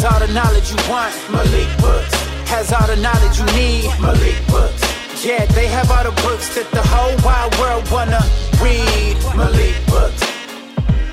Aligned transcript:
Has 0.00 0.14
all 0.14 0.26
the 0.26 0.32
knowledge 0.32 0.70
you 0.70 0.76
want. 0.88 1.14
Malik 1.30 1.68
Books. 1.78 2.14
Has 2.48 2.72
all 2.72 2.86
the 2.86 2.96
knowledge 2.96 3.38
you 3.38 3.44
need. 3.54 3.84
Malik 4.00 4.34
Books. 4.48 5.22
Yeah, 5.22 5.44
they 5.44 5.66
have 5.66 5.90
all 5.90 6.04
the 6.04 6.22
books 6.22 6.54
that 6.54 6.70
the 6.70 6.80
whole 6.80 7.14
wide 7.22 7.54
world 7.60 7.84
wanna 7.92 8.18
read. 8.62 9.14
Malik 9.36 9.76
Books. 9.88 10.22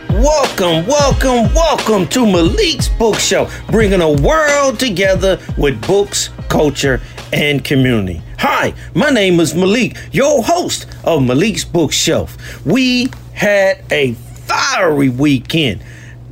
Welcome, 0.09 0.87
welcome, 0.87 1.53
welcome 1.53 2.07
to 2.07 2.25
Malik's 2.25 2.87
Book 2.87 3.19
Show, 3.19 3.49
bringing 3.69 3.99
a 3.99 4.09
world 4.09 4.79
together 4.79 5.37
with 5.57 5.85
books, 5.85 6.29
culture, 6.47 7.01
and 7.33 7.65
community. 7.65 8.21
Hi, 8.39 8.73
my 8.95 9.09
name 9.09 9.41
is 9.41 9.53
Malik, 9.53 9.97
your 10.13 10.41
host 10.45 10.87
of 11.03 11.23
Malik's 11.23 11.65
Bookshelf. 11.65 12.37
We 12.65 13.09
had 13.33 13.83
a 13.91 14.13
fiery 14.13 15.09
weekend. 15.09 15.83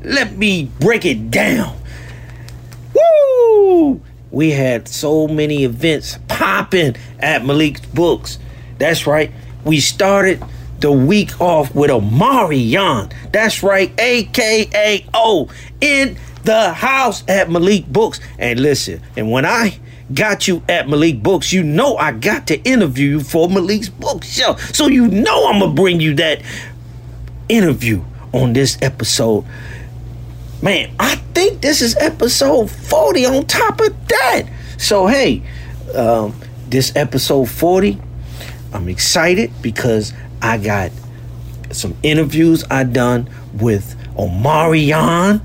Let 0.04 0.38
me 0.38 0.72
break 0.80 1.04
it 1.04 1.30
down. 1.32 1.76
Woo! 3.66 4.02
We 4.30 4.52
had 4.52 4.88
so 4.88 5.28
many 5.28 5.64
events 5.64 6.20
popping 6.28 6.96
at 7.20 7.44
Malik's 7.44 7.84
Books. 7.88 8.38
That's 8.78 9.08
right. 9.08 9.32
We 9.64 9.80
started 9.80 10.44
the 10.82 10.92
week 10.92 11.42
off 11.42 11.73
with 11.73 11.90
Omarion. 11.90 13.12
That's 13.32 13.64
right, 13.64 13.92
aka 14.00 15.06
O 15.16 15.50
in 15.82 16.18
the 16.44 16.73
house 16.73 17.23
at 17.28 17.50
Malik 17.50 17.88
Books. 17.88 18.20
And 18.38 18.59
listen, 18.59 19.02
and 19.18 19.32
when 19.32 19.46
I 19.46 19.80
got 20.14 20.48
you 20.48 20.62
at 20.70 20.88
Malik 20.88 21.23
Books, 21.23 21.52
you 21.52 21.64
know 21.64 21.98
I 21.98 22.12
got 22.12 22.45
to 22.48 22.62
interview 22.62 23.18
you 23.18 23.20
for 23.22 23.50
Malik's 23.50 23.90
book 23.90 24.23
show. 24.23 24.58
So 24.73 24.88
you 24.88 25.08
know 25.08 25.48
I'm 25.48 25.59
gonna 25.59 25.73
bring 25.73 26.00
you 26.00 26.14
that 26.16 26.44
interview 27.50 28.04
on 28.32 28.54
this 28.54 28.78
episode. 28.84 29.44
Man, 30.62 30.94
I 31.00 31.15
think 31.35 31.62
this 31.62 31.81
is 31.81 31.98
episode 31.98 32.71
40 32.71 33.25
on 33.25 33.45
top 33.45 33.81
of 33.81 34.07
that. 34.07 34.44
So 34.77 35.05
hey, 35.05 35.44
um, 35.94 36.33
this 36.69 36.95
episode 36.95 37.50
40, 37.50 38.02
I'm 38.73 38.88
excited 38.88 39.52
because 39.61 40.14
I 40.42 40.58
got 40.58 40.92
some 41.72 41.95
interviews 42.03 42.64
I 42.72 42.86
done 42.86 43.30
with 43.53 43.97
Omarion, 44.17 45.42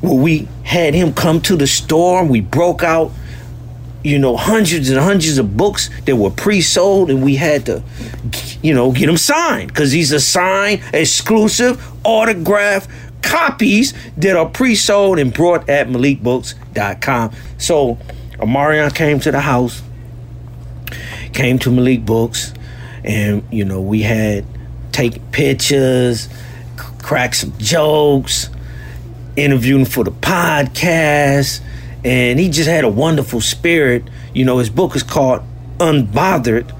where 0.00 0.14
we 0.14 0.48
had 0.64 0.92
him 0.92 1.14
come 1.14 1.40
to 1.42 1.56
the 1.56 1.68
store 1.68 2.20
and 2.20 2.28
we 2.28 2.40
broke 2.40 2.82
out, 2.82 3.12
you 4.02 4.18
know, 4.18 4.36
hundreds 4.36 4.90
and 4.90 4.98
hundreds 4.98 5.38
of 5.38 5.56
books 5.56 5.88
that 6.04 6.16
were 6.16 6.30
pre-sold, 6.30 7.10
and 7.10 7.22
we 7.22 7.36
had 7.36 7.64
to, 7.66 7.82
you 8.60 8.74
know, 8.74 8.90
get 8.90 9.06
them 9.06 9.16
signed 9.16 9.68
because 9.68 9.92
he's 9.92 10.10
a 10.10 10.18
signed, 10.18 10.82
exclusive, 10.92 11.80
autograph 12.04 12.88
copies 13.24 13.94
that 14.16 14.36
are 14.36 14.48
pre-sold 14.48 15.18
and 15.18 15.32
brought 15.32 15.68
at 15.68 15.88
MalikBooks.com. 15.88 17.32
So 17.58 17.98
Omarion 18.34 18.94
came 18.94 19.18
to 19.20 19.32
the 19.32 19.40
house, 19.40 19.82
came 21.32 21.58
to 21.60 21.70
Malik 21.70 22.04
Books 22.04 22.52
and 23.04 23.44
you 23.52 23.64
know 23.64 23.80
we 23.80 24.02
had 24.02 24.44
take 24.92 25.30
pictures, 25.32 26.28
crack 26.76 27.34
some 27.34 27.56
jokes, 27.58 28.48
interviewing 29.36 29.84
for 29.84 30.04
the 30.04 30.10
podcast, 30.10 31.60
and 32.04 32.38
he 32.38 32.48
just 32.48 32.68
had 32.68 32.84
a 32.84 32.88
wonderful 32.88 33.40
spirit. 33.40 34.04
You 34.32 34.44
know, 34.44 34.58
his 34.58 34.70
book 34.70 34.96
is 34.96 35.02
called 35.02 35.42
Unbothered: 35.78 36.72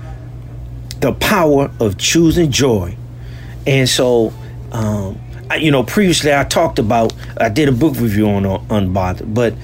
The 1.00 1.12
Power 1.12 1.70
of 1.78 1.98
Choosing 1.98 2.50
Joy, 2.50 2.96
and 3.66 3.88
so. 3.88 4.32
Um, 4.72 5.20
you 5.56 5.70
know, 5.70 5.82
previously 5.82 6.34
I 6.34 6.44
talked 6.44 6.78
about 6.78 7.12
I 7.38 7.48
did 7.48 7.68
a 7.68 7.72
book 7.72 7.94
review 7.96 8.28
on 8.28 8.44
Unbothered, 8.44 9.32
but 9.34 9.54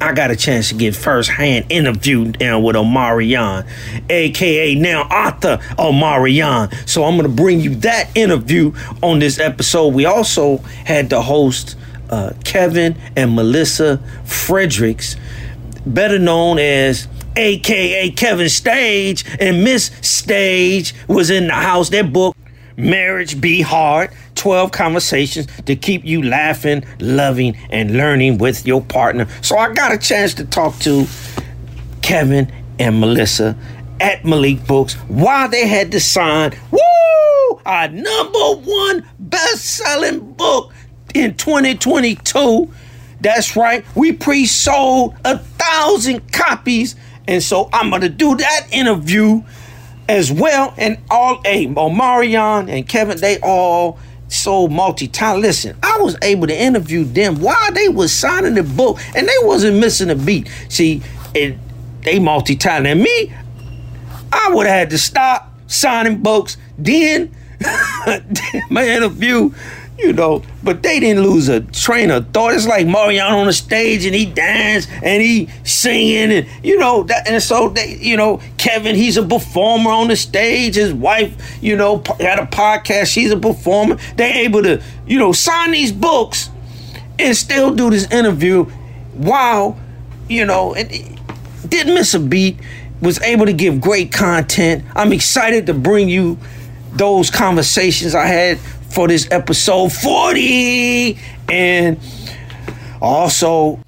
I 0.00 0.12
got 0.12 0.32
a 0.32 0.36
chance 0.36 0.70
to 0.70 0.74
get 0.74 0.96
first-hand 0.96 1.66
interview 1.70 2.32
down 2.32 2.64
with 2.64 2.74
Omarion, 2.74 3.64
aka 4.10 4.74
now 4.74 5.02
author 5.02 5.58
Omarion. 5.78 6.88
So 6.88 7.04
I'm 7.04 7.16
gonna 7.16 7.28
bring 7.28 7.60
you 7.60 7.76
that 7.76 8.10
interview 8.16 8.72
on 9.00 9.20
this 9.20 9.38
episode. 9.38 9.94
We 9.94 10.04
also 10.04 10.58
had 10.84 11.08
the 11.10 11.22
host 11.22 11.76
uh, 12.10 12.32
Kevin 12.42 12.96
and 13.16 13.36
Melissa 13.36 13.98
Fredericks, 14.24 15.16
better 15.86 16.18
known 16.18 16.58
as 16.58 17.06
aka 17.36 18.10
KevOnStage 18.10 19.36
and 19.40 19.62
Miss 19.62 19.92
Stage 20.00 20.94
was 21.06 21.30
in 21.30 21.46
the 21.46 21.54
house. 21.54 21.90
Their 21.90 22.04
book 22.04 22.36
Marriage 22.76 23.40
Be 23.40 23.60
Hard 23.60 24.10
12 24.42 24.72
Conversations 24.72 25.46
to 25.66 25.76
Keep 25.76 26.04
You 26.04 26.20
Laughing, 26.20 26.84
Loving, 26.98 27.56
and 27.70 27.96
Learning 27.96 28.38
with 28.38 28.66
Your 28.66 28.80
Partner. 28.82 29.28
So 29.40 29.56
I 29.56 29.72
got 29.72 29.92
a 29.92 29.98
chance 29.98 30.34
to 30.34 30.44
talk 30.44 30.76
to 30.80 31.06
Kevin 32.02 32.52
and 32.80 32.98
Melissa 32.98 33.56
at 34.00 34.24
Malik 34.24 34.66
Books 34.66 34.94
while 35.06 35.48
they 35.48 35.68
had 35.68 35.92
to 35.92 36.00
sign, 36.00 36.58
woo, 36.72 37.60
our 37.64 37.86
number 37.86 38.54
one 38.64 39.06
best 39.20 39.76
selling 39.76 40.32
book 40.32 40.74
in 41.14 41.36
2022. 41.36 42.68
That's 43.20 43.54
right, 43.54 43.84
we 43.94 44.10
pre 44.10 44.46
sold 44.46 45.14
a 45.24 45.38
thousand 45.38 46.32
copies. 46.32 46.96
And 47.28 47.40
so 47.40 47.70
I'm 47.72 47.90
going 47.90 48.02
to 48.02 48.08
do 48.08 48.34
that 48.38 48.66
interview 48.72 49.44
as 50.08 50.32
well. 50.32 50.74
And 50.76 50.98
all, 51.12 51.40
hey, 51.44 51.68
Omarion 51.68 52.68
and 52.68 52.88
Kevin, 52.88 53.20
they 53.20 53.38
all 53.38 54.00
so 54.32 54.68
multi-talented. 54.68 55.42
Listen, 55.42 55.76
I 55.82 55.98
was 55.98 56.16
able 56.22 56.46
to 56.46 56.58
interview 56.58 57.04
them 57.04 57.40
while 57.40 57.72
they 57.72 57.88
was 57.88 58.12
signing 58.12 58.54
the 58.54 58.62
book, 58.62 58.98
and 59.14 59.28
they 59.28 59.36
wasn't 59.42 59.78
missing 59.78 60.10
a 60.10 60.14
beat. 60.14 60.50
See, 60.68 61.02
they 61.34 62.18
multi-talented. 62.18 62.92
And 62.92 63.02
me, 63.02 63.32
I 64.32 64.50
would 64.52 64.66
have 64.66 64.74
had 64.74 64.90
to 64.90 64.98
stop 64.98 65.52
signing 65.66 66.22
books, 66.22 66.56
then 66.78 67.34
my 68.70 68.86
interview 68.86 69.52
you 69.98 70.12
know, 70.12 70.42
but 70.64 70.82
they 70.82 71.00
didn't 71.00 71.22
lose 71.22 71.48
a 71.48 71.60
train 71.60 72.10
of 72.10 72.28
thought. 72.30 72.54
It's 72.54 72.66
like 72.66 72.86
Omarion 72.86 73.30
on 73.30 73.46
the 73.46 73.52
stage 73.52 74.04
and 74.04 74.14
he 74.14 74.26
dance 74.26 74.86
and 75.02 75.22
he 75.22 75.48
singing 75.64 76.32
and 76.32 76.46
you 76.62 76.78
know 76.78 77.02
that 77.04 77.28
and 77.28 77.42
so 77.42 77.68
they 77.68 77.96
you 77.98 78.16
know 78.16 78.40
Kevin 78.58 78.96
he's 78.96 79.16
a 79.16 79.22
performer 79.26 79.90
on 79.90 80.08
the 80.08 80.16
stage. 80.16 80.76
His 80.76 80.92
wife 80.92 81.58
you 81.62 81.76
know 81.76 81.98
got 81.98 82.38
a 82.38 82.46
podcast. 82.46 83.12
She's 83.12 83.30
a 83.30 83.36
performer. 83.36 83.96
They 84.16 84.44
able 84.44 84.62
to 84.62 84.82
you 85.06 85.18
know 85.18 85.32
sign 85.32 85.72
these 85.72 85.92
books 85.92 86.50
and 87.18 87.36
still 87.36 87.74
do 87.74 87.90
this 87.90 88.10
interview 88.10 88.64
while 89.12 89.78
you 90.28 90.44
know 90.44 90.74
and 90.74 90.90
didn't 91.68 91.94
miss 91.94 92.14
a 92.14 92.20
beat. 92.20 92.58
Was 93.00 93.20
able 93.22 93.46
to 93.46 93.52
give 93.52 93.80
great 93.80 94.12
content. 94.12 94.84
I'm 94.94 95.12
excited 95.12 95.66
to 95.66 95.74
bring 95.74 96.08
you 96.08 96.38
those 96.92 97.30
conversations 97.30 98.14
I 98.14 98.26
had 98.26 98.58
for 98.92 99.08
this 99.08 99.28
episode 99.30 99.92
40. 99.92 101.18
And 101.50 101.98
also, 103.00 103.80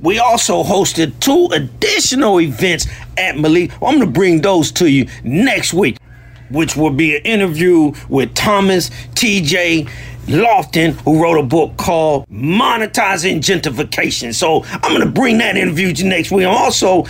we 0.00 0.18
also 0.18 0.62
hosted 0.62 1.18
two 1.20 1.48
additional 1.52 2.40
events 2.40 2.86
at 3.18 3.36
Malik. 3.36 3.72
I'm 3.74 3.96
going 3.96 4.00
to 4.00 4.06
bring 4.06 4.40
those 4.40 4.70
to 4.72 4.90
you 4.90 5.08
next 5.24 5.74
week, 5.74 5.98
which 6.50 6.76
will 6.76 6.90
be 6.90 7.16
an 7.16 7.22
interview 7.22 7.92
with 8.08 8.34
Thomas 8.34 8.90
TJ 9.14 9.88
Lofton, 10.26 10.92
who 11.02 11.22
wrote 11.22 11.38
a 11.38 11.42
book 11.42 11.76
called 11.76 12.26
Monetizing 12.28 13.38
Gentrification. 13.38 14.34
So 14.34 14.64
I'm 14.64 14.92
going 14.92 15.00
to 15.00 15.10
bring 15.10 15.38
that 15.38 15.56
interview 15.56 15.92
to 15.92 16.02
you 16.02 16.08
next 16.08 16.30
week. 16.30 16.46
I'm 16.46 16.54
also 16.54 17.04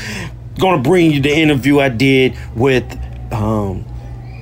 going 0.58 0.82
to 0.82 0.88
bring 0.88 1.10
you 1.10 1.20
the 1.20 1.34
interview 1.34 1.80
I 1.80 1.88
did 1.88 2.36
with 2.54 2.84
um, 3.32 3.84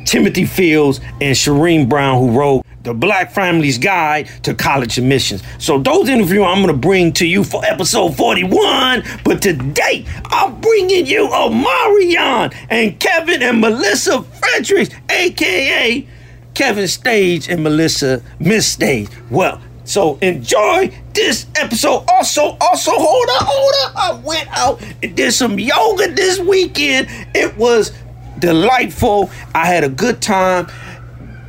Timothy 0.04 0.44
Fields 0.44 1.00
and 1.20 1.36
Shereem 1.36 1.88
Brown, 1.88 2.18
who 2.18 2.38
wrote 2.38 2.64
the 2.82 2.94
Black 2.94 3.32
Family's 3.32 3.78
Guide 3.78 4.28
to 4.42 4.54
College 4.54 4.98
Admissions. 4.98 5.42
So 5.58 5.78
those 5.78 6.08
interviews 6.08 6.44
I'm 6.46 6.62
going 6.62 6.68
to 6.68 6.74
bring 6.74 7.12
to 7.14 7.26
you 7.26 7.42
for 7.42 7.64
episode 7.64 8.16
41. 8.16 9.02
But 9.24 9.40
today, 9.40 10.04
I'm 10.26 10.60
bringing 10.60 11.06
you 11.06 11.28
Omarion 11.28 12.54
and 12.68 13.00
Kevin 13.00 13.42
and 13.42 13.60
Melissa 13.60 14.22
Fredericks, 14.22 14.94
a.k.a. 15.10 16.06
KevOnStage 16.54 17.48
and 17.48 17.62
Melissa 17.62 18.22
Miss 18.38 18.66
Stage. 18.66 19.08
Well, 19.30 19.60
so 19.84 20.18
enjoy 20.22 20.90
this 21.12 21.46
episode. 21.56 22.04
Also, 22.08 22.56
also, 22.60 22.92
hold 22.94 23.28
up, 23.30 23.42
hold 23.46 23.74
up. 23.84 23.96
I 23.96 24.24
went 24.24 24.48
out 24.56 24.82
and 25.02 25.14
did 25.16 25.32
some 25.32 25.58
yoga 25.58 26.10
this 26.12 26.38
weekend. 26.38 27.08
It 27.34 27.56
was 27.56 27.92
delightful. 28.38 29.30
I 29.54 29.66
had 29.66 29.84
a 29.84 29.88
good 29.88 30.20
time. 30.20 30.68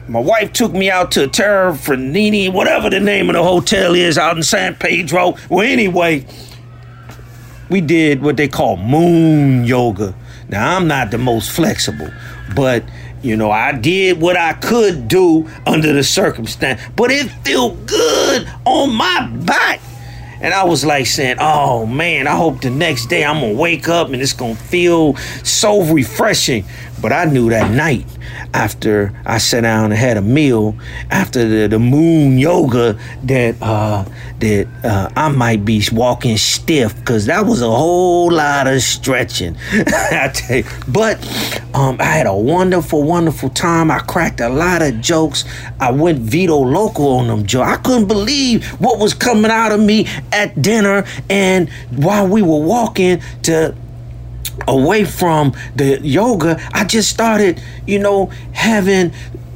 My 0.08 0.20
wife 0.20 0.54
took 0.54 0.72
me 0.72 0.90
out 0.92 1.12
to 1.14 1.28
Terra 1.28 1.74
Fernini, 1.74 2.52
whatever 2.52 2.90
the 2.90 3.00
name 3.00 3.30
of 3.30 3.34
the 3.34 3.44
hotel 3.44 3.96
is 3.96 4.18
out 4.18 4.38
in 4.38 4.44
San 4.44 4.76
Pedro. 4.76 5.36
Well, 5.50 5.66
anyway, 5.66 6.28
we 7.70 7.82
did 7.82 8.22
what 8.22 8.38
they 8.38 8.48
call 8.48 8.78
moon 8.78 9.64
yoga. 9.66 10.14
Now, 10.48 10.78
I'm 10.78 10.88
not 10.88 11.10
the 11.10 11.18
most 11.18 11.52
flexible, 11.52 12.12
but 12.56 12.84
you 13.24 13.36
know, 13.36 13.50
I 13.50 13.72
did 13.72 14.22
what 14.22 14.38
I 14.38 14.54
could 14.54 15.08
do 15.08 15.50
under 15.66 15.92
the 15.92 16.04
circumstance, 16.04 16.80
but 16.96 17.10
it 17.10 17.28
felt 17.44 17.88
good 17.88 18.48
on 18.66 18.94
my 18.94 19.28
back. 19.44 19.82
And 20.42 20.54
I 20.54 20.64
was 20.64 20.86
like 20.86 21.06
saying, 21.06 21.38
oh 21.40 21.86
man, 21.86 22.28
I 22.28 22.36
hope 22.36 22.62
the 22.62 22.70
next 22.70 23.08
day 23.08 23.24
I'm 23.24 23.42
gonna 23.42 23.54
wake 23.54 23.88
up 23.88 24.10
and 24.10 24.22
it's 24.22 24.34
gonna 24.34 24.56
feel 24.56 25.16
so 25.44 25.82
refreshing. 25.84 26.66
But 27.02 27.12
I 27.12 27.26
knew 27.26 27.50
that 27.50 27.72
night 27.72 28.06
after 28.54 29.14
I 29.26 29.38
sat 29.38 29.62
down 29.62 29.86
and 29.86 29.94
had 29.94 30.18
a 30.18 30.22
meal 30.22 30.76
after 31.12 31.48
the, 31.48 31.68
the 31.68 31.80
moon 31.80 32.38
yoga 32.38 32.98
that 33.24 33.56
uh, 33.62 34.06
that 34.40 34.68
uh, 34.84 35.10
I 35.16 35.30
might 35.30 35.66
be 35.66 35.84
walking 35.92 36.38
stiff 36.38 36.96
because 36.96 37.26
that 37.26 37.46
was 37.46 37.62
a 37.62 37.70
whole 37.70 38.32
lot 38.32 38.68
of 38.68 38.82
stretching. 38.82 39.56
I 39.72 40.32
tell 40.34 40.58
you. 40.58 40.64
But 40.88 41.20
um, 41.74 41.98
I 42.00 42.06
had 42.06 42.28
a 42.28 42.36
wonderful, 42.36 43.04
wonderful 43.04 43.50
time. 43.50 43.92
I 43.92 44.00
cracked 44.00 44.40
a 44.42 44.50
lot 44.50 44.82
of 44.82 45.02
jokes. 45.02 45.46
I 45.80 45.92
went 45.92 46.20
veto 46.20 46.58
local 46.58 47.08
on 47.08 47.28
them 47.28 47.46
jokes. 47.46 47.68
I 47.68 47.78
couldn't 47.78 48.08
believe 48.08 48.66
what 48.82 49.00
was 49.00 49.14
coming 49.14 49.52
out 49.52 49.72
of 49.72 49.80
me 49.80 50.08
at 50.32 50.62
dinner 50.62 51.06
and 51.30 51.70
while 51.92 52.28
we 52.28 52.42
were 52.42 52.60
walking 52.60 53.22
to 53.44 53.76
away 54.68 55.06
from 55.06 55.54
the 55.76 56.00
yoga, 56.02 56.60
I 56.74 56.86
just 56.86 57.10
started, 57.10 57.62
you 57.86 58.00
know, 58.00 58.28
having 58.54 59.14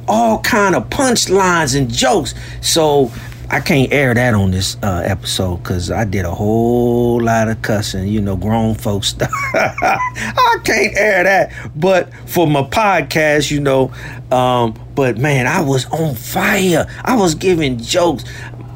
all 0.08 0.40
kind 0.40 0.74
of 0.74 0.90
punchlines 0.90 1.76
and 1.76 1.92
jokes. 1.92 2.34
So 2.60 3.10
I 3.52 3.58
can't 3.58 3.92
air 3.92 4.14
that 4.14 4.34
on 4.34 4.52
this 4.52 4.76
uh, 4.80 5.02
episode 5.04 5.56
because 5.56 5.90
I 5.90 6.04
did 6.04 6.24
a 6.24 6.30
whole 6.30 7.20
lot 7.20 7.48
of 7.48 7.60
cussing, 7.62 8.06
you 8.06 8.20
know, 8.20 8.36
grown 8.36 8.76
folks 8.76 9.08
stuff. 9.08 9.32
I 9.54 10.58
can't 10.62 10.96
air 10.96 11.24
that. 11.24 11.52
But 11.74 12.14
for 12.28 12.46
my 12.46 12.62
podcast, 12.62 13.50
you 13.50 13.58
know, 13.58 13.92
um, 14.30 14.78
but 14.94 15.18
man, 15.18 15.48
I 15.48 15.62
was 15.62 15.86
on 15.86 16.14
fire. 16.14 16.86
I 17.04 17.16
was 17.16 17.34
giving 17.34 17.78
jokes. 17.78 18.24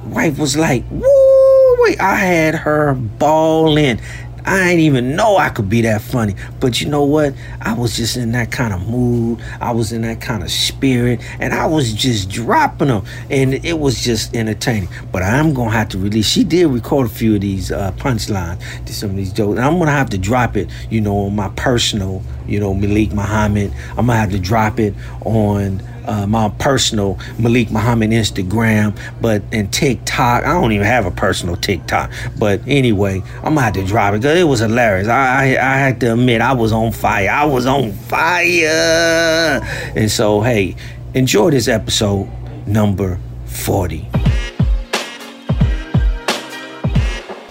Wife 0.07 0.39
was 0.39 0.57
like, 0.57 0.85
woo, 0.91 1.77
wait, 1.79 2.01
I 2.01 2.17
had 2.17 2.57
her 2.57 2.95
bawling. 2.95 4.01
I 4.47 4.69
ain't 4.71 4.81
even 4.81 5.17
know 5.17 5.37
I 5.37 5.49
could 5.49 5.69
be 5.69 5.81
that 5.83 6.03
funny. 6.03 6.35
But 6.61 6.81
you 6.81 6.89
know 6.89 7.05
what? 7.05 7.35
I 7.63 7.73
was 7.73 7.97
just 7.97 8.17
in 8.17 8.33
that 8.33 8.53
kind 8.53 8.75
of 8.75 8.89
mood. 8.89 9.41
I 9.61 9.73
was 9.73 9.93
in 9.93 10.03
that 10.03 10.21
kind 10.21 10.43
of 10.43 10.51
spirit. 10.51 11.21
And 11.41 11.55
I 11.55 11.67
was 11.67 11.93
just 11.93 12.29
dropping 12.29 12.89
them. 12.89 13.05
And 13.31 13.55
it 13.65 13.79
was 13.79 14.03
just 14.03 14.35
entertaining. 14.37 14.89
But 15.13 15.23
I'm 15.23 15.55
going 15.55 15.71
to 15.71 15.77
have 15.77 15.89
to 15.91 15.99
release. 15.99 16.29
She 16.29 16.45
did 16.45 16.67
record 16.67 17.07
a 17.07 17.11
few 17.11 17.37
of 17.37 17.41
these 17.41 17.73
uh, 17.73 17.93
punchlines 17.93 18.61
to 18.85 18.95
some 18.95 19.11
of 19.11 19.17
these 19.17 19.33
jokes. 19.33 19.57
And 19.57 19.65
I'm 19.65 19.75
going 19.75 19.87
to 19.87 19.93
have 19.93 20.11
to 20.11 20.19
drop 20.19 20.57
it, 20.57 20.69
you 20.91 21.01
know, 21.01 21.17
on 21.17 21.35
my 21.35 21.49
personal, 21.51 22.23
you 22.47 22.61
know, 22.61 22.75
Malik 22.75 23.13
Muhammad. 23.13 23.73
I'm 23.91 24.07
going 24.07 24.09
to 24.09 24.15
have 24.15 24.31
to 24.33 24.39
drop 24.39 24.79
it 24.79 24.95
on 25.25 25.83
uh, 26.07 26.27
my 26.27 26.49
personal 26.59 27.19
Malik 27.39 27.71
Muhammad 27.71 28.11
Instagram, 28.11 28.99
but 29.21 29.43
and 29.53 29.73
TikTok. 29.73 30.45
I 30.45 30.53
don't 30.53 30.73
even 30.73 30.87
have 30.87 31.07
a 31.07 31.11
personal 31.11 31.57
TikTok, 31.57 32.11
but 32.39 32.61
anyway, 32.67 33.23
I'm 33.39 33.55
gonna 33.55 33.63
have 33.63 33.75
to 33.75 33.85
drop 33.85 34.15
it 34.15 34.19
because 34.19 34.39
it 34.39 34.45
was 34.45 34.61
hilarious. 34.61 35.09
I, 35.09 35.55
I 35.57 35.75
I 35.75 35.77
had 35.79 36.01
to 36.01 36.13
admit 36.13 36.41
I 36.41 36.53
was 36.53 36.73
on 36.73 36.93
fire. 36.93 37.31
I 37.31 37.45
was 37.45 37.67
on 37.67 37.93
fire, 37.93 39.61
and 39.97 40.11
so 40.11 40.41
hey, 40.41 40.77
enjoy 41.15 41.51
this 41.51 41.69
episode 41.69 42.29
number 42.67 43.19
forty. 43.47 44.09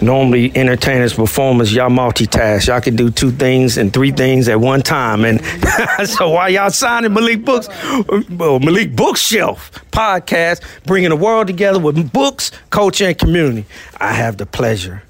Normally 0.04 0.52
entertainers, 0.56 1.14
performers, 1.14 1.74
y'all 1.74 1.90
multitask. 1.90 2.66
Y'all 2.68 2.80
can 2.80 2.96
do 2.96 3.10
two 3.10 3.30
things 3.30 3.76
and 3.76 3.92
three 3.92 4.12
things 4.12 4.48
at 4.48 4.60
one 4.60 4.82
time. 4.82 5.24
And 5.24 5.40
so 6.04 6.30
while 6.30 6.50
y'all 6.50 6.70
signing 6.70 7.12
Malik 7.12 7.44
Books, 7.44 7.68
well, 8.30 8.60
Malik 8.60 8.94
Bookshelf 8.94 9.72
podcast, 9.90 10.62
bringing 10.84 11.10
the 11.10 11.16
world 11.16 11.46
together 11.46 11.78
with 11.78 12.12
books, 12.12 12.52
culture, 12.70 13.06
and 13.06 13.18
community, 13.18 13.66
I 13.98 14.12
have 14.12 14.36
the 14.36 14.46
pleasure 14.46 15.02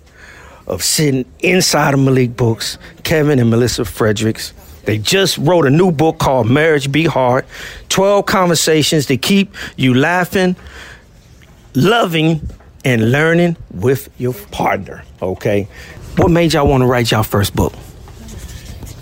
of 0.67 0.83
sitting 0.83 1.25
inside 1.41 1.95
of 1.95 2.01
Malik 2.01 2.37
Books, 2.37 2.79
Kevin 3.03 3.39
and 3.39 3.51
Melissa 3.51 3.85
Fredericks. 3.85 4.53
They 4.85 4.99
just 4.99 5.39
wrote 5.39 5.67
a 5.67 5.71
new 5.71 5.91
book 5.91 6.19
called 6.19 6.49
Marriage 6.51 6.93
Be 6.93 7.07
Hard 7.07 7.47
12 7.89 8.27
conversations 8.27 9.07
to 9.07 9.17
keep 9.17 9.55
you 9.77 9.95
laughing, 9.95 10.57
loving, 11.75 12.49
and 12.85 13.11
learning 13.11 13.57
with 13.73 14.09
your 14.19 14.35
partner. 14.51 15.05
Okay, 15.23 15.69
what 16.17 16.31
made 16.31 16.53
y'all 16.53 16.67
want 16.67 16.83
to 16.83 16.87
write 16.87 17.11
y'all 17.11 17.23
first 17.23 17.57
book? 17.57 17.73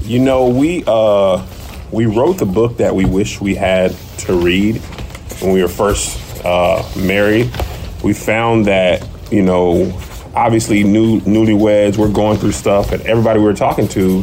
You 0.01 0.19
know, 0.19 0.49
we 0.49 0.85
uh, 0.87 1.47
we 1.91 2.07
wrote 2.07 2.39
the 2.39 2.47
book 2.47 2.79
that 2.79 2.95
we 2.95 3.05
wish 3.05 3.41
we 3.41 3.55
had 3.55 3.95
to 4.19 4.39
read 4.39 4.77
when 5.41 5.53
we 5.53 5.63
were 5.63 5.69
first 5.69 6.45
uh, 6.45 6.83
married. 6.97 7.51
We 8.03 8.13
found 8.15 8.67
that 8.67 9.07
you 9.33 9.43
know, 9.43 9.99
obviously, 10.35 10.85
new 10.85 11.21
newlyweds, 11.21 11.97
we're 11.97 12.13
going 12.13 12.39
through 12.39 12.53
stuff, 12.53 12.93
and 12.93 13.03
everybody 13.03 13.39
we 13.39 13.47
were 13.47 13.55
talking 13.55 13.89
to, 13.89 14.23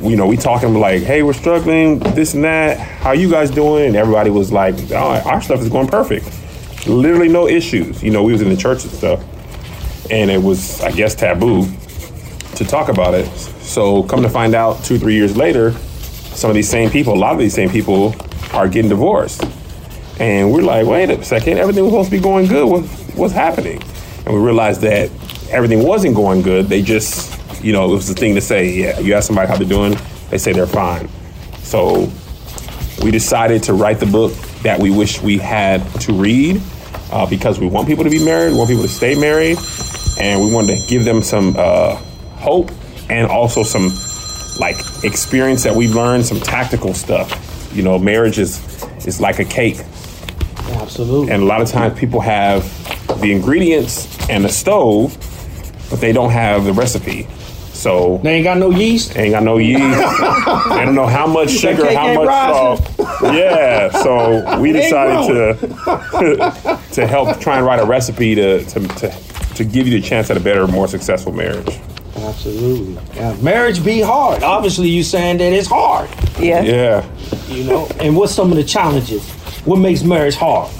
you 0.00 0.16
know, 0.16 0.26
we 0.26 0.36
talking 0.36 0.74
like, 0.74 1.02
"Hey, 1.02 1.22
we're 1.22 1.32
struggling, 1.32 2.00
this 2.00 2.34
and 2.34 2.44
that. 2.44 2.78
How 2.78 3.12
you 3.12 3.30
guys 3.30 3.50
doing?" 3.50 3.86
And 3.86 3.96
everybody 3.96 4.30
was 4.30 4.52
like, 4.52 4.74
oh, 4.90 5.22
"Our 5.24 5.40
stuff 5.40 5.60
is 5.60 5.68
going 5.68 5.86
perfect." 5.86 6.28
Literally 6.88 7.28
no 7.28 7.48
issues. 7.48 8.02
You 8.02 8.10
know, 8.10 8.22
we 8.22 8.32
was 8.32 8.42
in 8.42 8.48
the 8.48 8.56
church 8.56 8.84
and 8.84 8.92
stuff, 8.92 9.22
and 10.10 10.30
it 10.30 10.42
was, 10.42 10.80
I 10.80 10.90
guess, 10.92 11.14
taboo 11.14 11.66
to 12.56 12.64
talk 12.64 12.88
about 12.88 13.14
it. 13.14 13.26
So 13.62 14.02
come 14.04 14.22
to 14.22 14.28
find 14.28 14.54
out, 14.54 14.84
two, 14.84 14.98
three 14.98 15.14
years 15.14 15.36
later, 15.36 15.72
some 15.72 16.50
of 16.50 16.54
these 16.54 16.68
same 16.68 16.90
people, 16.90 17.14
a 17.14 17.16
lot 17.16 17.32
of 17.32 17.38
these 17.38 17.54
same 17.54 17.70
people, 17.70 18.14
are 18.52 18.68
getting 18.68 18.88
divorced, 18.88 19.44
and 20.20 20.52
we're 20.52 20.62
like, 20.62 20.86
wait 20.86 21.10
a 21.10 21.22
second, 21.24 21.58
everything 21.58 21.84
was 21.84 21.92
supposed 21.92 22.10
to 22.10 22.16
be 22.16 22.22
going 22.22 22.46
good. 22.46 22.66
What, 22.66 22.84
what's 23.16 23.34
happening? 23.34 23.82
And 24.24 24.34
we 24.34 24.40
realized 24.40 24.80
that 24.82 25.10
everything 25.50 25.82
wasn't 25.86 26.14
going 26.14 26.42
good. 26.42 26.66
They 26.66 26.82
just, 26.82 27.38
you 27.62 27.72
know, 27.72 27.84
it 27.90 27.94
was 27.94 28.08
the 28.08 28.14
thing 28.14 28.34
to 28.34 28.40
say. 28.40 28.70
Yeah, 28.70 28.98
you 28.98 29.14
ask 29.14 29.26
somebody 29.26 29.48
how 29.48 29.56
they're 29.56 29.68
doing, 29.68 29.96
they 30.30 30.38
say 30.38 30.52
they're 30.52 30.66
fine. 30.66 31.08
So 31.58 32.10
we 33.02 33.10
decided 33.10 33.62
to 33.64 33.74
write 33.74 34.00
the 34.00 34.06
book 34.06 34.32
that 34.62 34.80
we 34.80 34.90
wish 34.90 35.20
we 35.20 35.38
had 35.38 35.84
to 36.00 36.12
read 36.12 36.62
uh, 37.12 37.26
because 37.28 37.58
we 37.58 37.66
want 37.66 37.86
people 37.86 38.04
to 38.04 38.10
be 38.10 38.24
married, 38.24 38.52
we 38.52 38.58
want 38.58 38.70
people 38.70 38.84
to 38.84 38.88
stay 38.88 39.14
married, 39.14 39.58
and 40.20 40.40
we 40.40 40.52
wanted 40.52 40.78
to 40.78 40.86
give 40.86 41.04
them 41.04 41.22
some 41.22 41.54
uh, 41.58 41.96
hope 42.36 42.70
and 43.08 43.26
also 43.26 43.62
some 43.62 43.90
like 44.58 44.76
experience 45.04 45.62
that 45.62 45.74
we've 45.74 45.94
learned, 45.94 46.24
some 46.24 46.40
tactical 46.40 46.94
stuff. 46.94 47.70
You 47.74 47.82
know, 47.82 47.98
marriage 47.98 48.38
is 48.38 48.60
is 49.06 49.20
like 49.20 49.38
a 49.38 49.44
cake. 49.44 49.78
Absolutely. 50.68 51.32
And 51.32 51.42
a 51.42 51.46
lot 51.46 51.60
of 51.60 51.68
times 51.68 51.98
people 51.98 52.20
have 52.20 52.62
the 53.20 53.32
ingredients 53.32 54.28
and 54.28 54.44
the 54.44 54.48
stove, 54.48 55.16
but 55.90 56.00
they 56.00 56.12
don't 56.12 56.30
have 56.30 56.64
the 56.64 56.72
recipe. 56.72 57.26
So 57.86 58.18
they 58.24 58.34
ain't 58.34 58.44
got 58.44 58.58
no 58.58 58.70
yeast. 58.70 59.16
Ain't 59.16 59.30
got 59.30 59.44
no 59.44 59.58
yeast. 59.58 59.80
I 59.80 60.82
don't 60.84 60.96
know 60.96 61.06
how 61.06 61.24
much 61.24 61.50
sugar, 61.50 61.94
how 61.94 62.12
much 62.14 62.26
salt. 62.26 63.32
Yeah. 63.32 63.90
So 64.02 64.60
we 64.60 64.72
decided 64.80 65.56
to 65.60 66.80
to 66.92 67.06
help 67.06 67.38
try 67.38 67.58
and 67.58 67.64
write 67.64 67.78
a 67.78 67.84
recipe 67.84 68.34
to, 68.34 68.64
to 68.64 68.80
to 68.80 69.10
to 69.54 69.64
give 69.64 69.86
you 69.86 70.00
the 70.00 70.04
chance 70.04 70.30
at 70.30 70.36
a 70.36 70.40
better, 70.40 70.66
more 70.66 70.88
successful 70.88 71.30
marriage. 71.30 71.78
Absolutely. 72.16 72.94
Yeah. 73.14 73.36
Marriage 73.40 73.84
be 73.84 74.00
hard. 74.00 74.42
Obviously, 74.42 74.88
you 74.88 75.04
saying 75.04 75.38
that 75.38 75.52
it's 75.52 75.68
hard. 75.68 76.10
Yeah. 76.40 76.62
Yeah. 76.62 77.08
You 77.46 77.64
know. 77.64 77.86
And 78.00 78.16
what's 78.16 78.34
some 78.34 78.50
of 78.50 78.56
the 78.56 78.64
challenges? 78.64 79.30
What 79.64 79.76
makes 79.76 80.02
marriage 80.02 80.34
hard? 80.34 80.72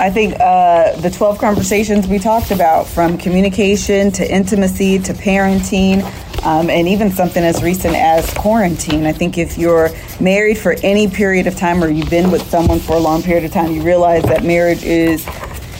I 0.00 0.08
think 0.08 0.40
uh, 0.40 0.96
the 0.96 1.10
12 1.10 1.38
conversations 1.38 2.08
we 2.08 2.18
talked 2.18 2.50
about, 2.50 2.86
from 2.86 3.18
communication 3.18 4.10
to 4.12 4.34
intimacy 4.34 4.98
to 5.00 5.12
parenting, 5.12 6.00
um, 6.44 6.70
and 6.70 6.88
even 6.88 7.10
something 7.10 7.42
as 7.42 7.62
recent 7.62 7.94
as 7.94 8.32
quarantine. 8.34 9.06
I 9.06 9.12
think 9.12 9.38
if 9.38 9.58
you're 9.58 9.90
married 10.20 10.58
for 10.58 10.76
any 10.82 11.08
period 11.08 11.46
of 11.46 11.56
time 11.56 11.82
or 11.82 11.88
you've 11.88 12.10
been 12.10 12.30
with 12.30 12.42
someone 12.48 12.78
for 12.78 12.96
a 12.96 13.00
long 13.00 13.22
period 13.22 13.44
of 13.44 13.52
time, 13.52 13.72
you 13.72 13.82
realize 13.82 14.22
that 14.24 14.44
marriage 14.44 14.82
is 14.82 15.24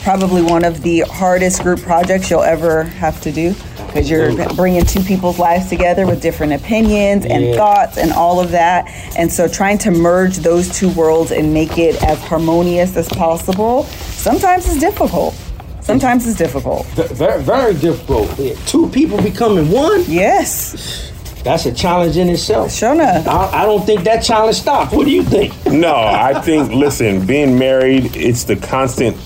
probably 0.03 0.41
one 0.41 0.63
of 0.63 0.81
the 0.81 1.01
hardest 1.01 1.61
group 1.61 1.79
projects 1.81 2.29
you'll 2.29 2.41
ever 2.41 2.83
have 2.83 3.21
to 3.21 3.31
do 3.31 3.53
because 3.91 4.09
you're 4.09 4.33
bringing 4.55 4.85
two 4.85 5.01
people's 5.01 5.37
lives 5.37 5.67
together 5.67 6.07
with 6.07 6.21
different 6.21 6.53
opinions 6.53 7.25
and 7.25 7.43
yeah. 7.43 7.55
thoughts 7.55 7.97
and 7.97 8.13
all 8.13 8.39
of 8.39 8.51
that. 8.51 8.87
And 9.17 9.31
so 9.31 9.49
trying 9.49 9.77
to 9.79 9.91
merge 9.91 10.37
those 10.37 10.73
two 10.77 10.89
worlds 10.93 11.31
and 11.31 11.53
make 11.53 11.77
it 11.77 12.01
as 12.01 12.17
harmonious 12.19 12.95
as 12.95 13.09
possible 13.09 13.83
sometimes 13.83 14.67
is 14.67 14.79
difficult. 14.79 15.35
Sometimes 15.81 16.27
it's 16.27 16.37
difficult. 16.37 16.85
Very, 16.87 17.41
very 17.41 17.73
difficult. 17.73 18.29
Two 18.67 18.87
people 18.89 19.21
becoming 19.21 19.69
one. 19.71 20.03
Yes. 20.07 21.11
That's 21.43 21.65
a 21.65 21.73
challenge 21.73 22.17
in 22.17 22.29
itself. 22.29 22.71
Sure 22.71 22.93
enough. 22.93 23.27
I, 23.27 23.63
I 23.63 23.65
don't 23.65 23.83
think 23.83 24.03
that 24.03 24.21
challenge 24.23 24.57
stopped. 24.57 24.93
What 24.93 25.05
do 25.05 25.11
you 25.11 25.23
think? 25.23 25.53
No, 25.65 25.95
I 25.95 26.39
think, 26.39 26.71
listen, 26.71 27.25
being 27.25 27.57
married, 27.57 28.15
it's 28.15 28.43
the 28.43 28.55
constant 28.55 29.17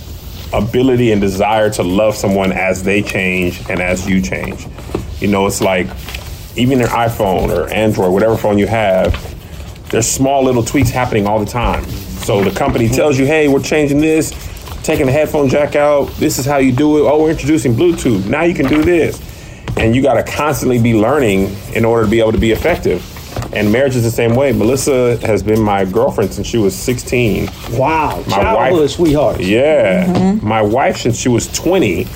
ability 0.54 1.12
and 1.12 1.20
desire 1.20 1.70
to 1.72 1.84
love 1.84 2.16
someone 2.16 2.54
as 2.54 2.84
they 2.84 3.02
change 3.02 3.62
and 3.70 3.82
as 3.82 4.08
you 4.08 4.22
change. 4.22 4.66
You 5.20 5.28
know, 5.28 5.46
it's 5.46 5.60
like 5.60 5.88
even 6.56 6.80
your 6.80 6.88
iPhone 6.88 7.50
or 7.50 7.68
Android, 7.74 8.14
whatever 8.14 8.38
phone 8.38 8.58
you 8.58 8.68
have, 8.68 9.14
there's 9.90 10.08
small 10.08 10.44
little 10.44 10.64
tweaks 10.64 10.90
happening 10.90 11.28
all 11.28 11.40
the 11.40 11.52
time. 11.52 11.84
So 11.84 12.42
the 12.44 12.58
company 12.58 12.88
tells 12.88 13.20
you, 13.20 13.26
hey, 13.26 13.50
we're 13.50 13.62
changing 13.62 14.00
this. 14.00 14.32
Taking 14.86 15.06
the 15.08 15.12
headphone 15.12 15.50
jack 15.50 15.76
out. 15.76 16.06
This 16.18 16.38
is 16.40 16.46
how 16.46 16.58
you 16.58 16.72
do 16.72 16.98
it. 17.00 17.10
Oh, 17.10 17.22
we're 17.24 17.32
introducing 17.32 17.74
Bluetooth. 17.74 18.28
Now 18.28 18.44
you 18.44 18.54
can 18.54 18.68
do 18.68 18.84
this. 18.84 19.20
And 19.78 19.96
you 19.96 20.02
got 20.02 20.14
to 20.14 20.24
constantly 20.32 20.80
be 20.82 20.94
learning 20.94 21.54
in 21.74 21.84
order 21.84 22.06
to 22.06 22.10
be 22.12 22.20
able 22.20 22.32
to 22.32 22.38
be 22.38 22.52
effective. 22.52 23.04
And 23.54 23.72
marriage 23.72 23.96
is 23.96 24.04
the 24.04 24.12
same 24.12 24.36
way. 24.36 24.54
Melissa 24.54 25.18
has 25.26 25.44
been 25.44 25.60
my 25.62 25.84
girlfriend 25.86 26.32
since 26.34 26.48
she 26.48 26.58
was 26.58 26.74
16. 26.76 27.50
Wow, 27.72 28.24
My 28.28 28.36
childhood 28.38 28.82
wife- 28.82 28.92
sweetheart. 28.92 29.40
Yeah. 29.42 30.06
Mm-hmm. 30.06 30.48
My 30.48 30.62
wife 30.62 30.98
since 30.98 31.18
she 31.18 31.30
was 31.30 31.48
20 31.52 32.08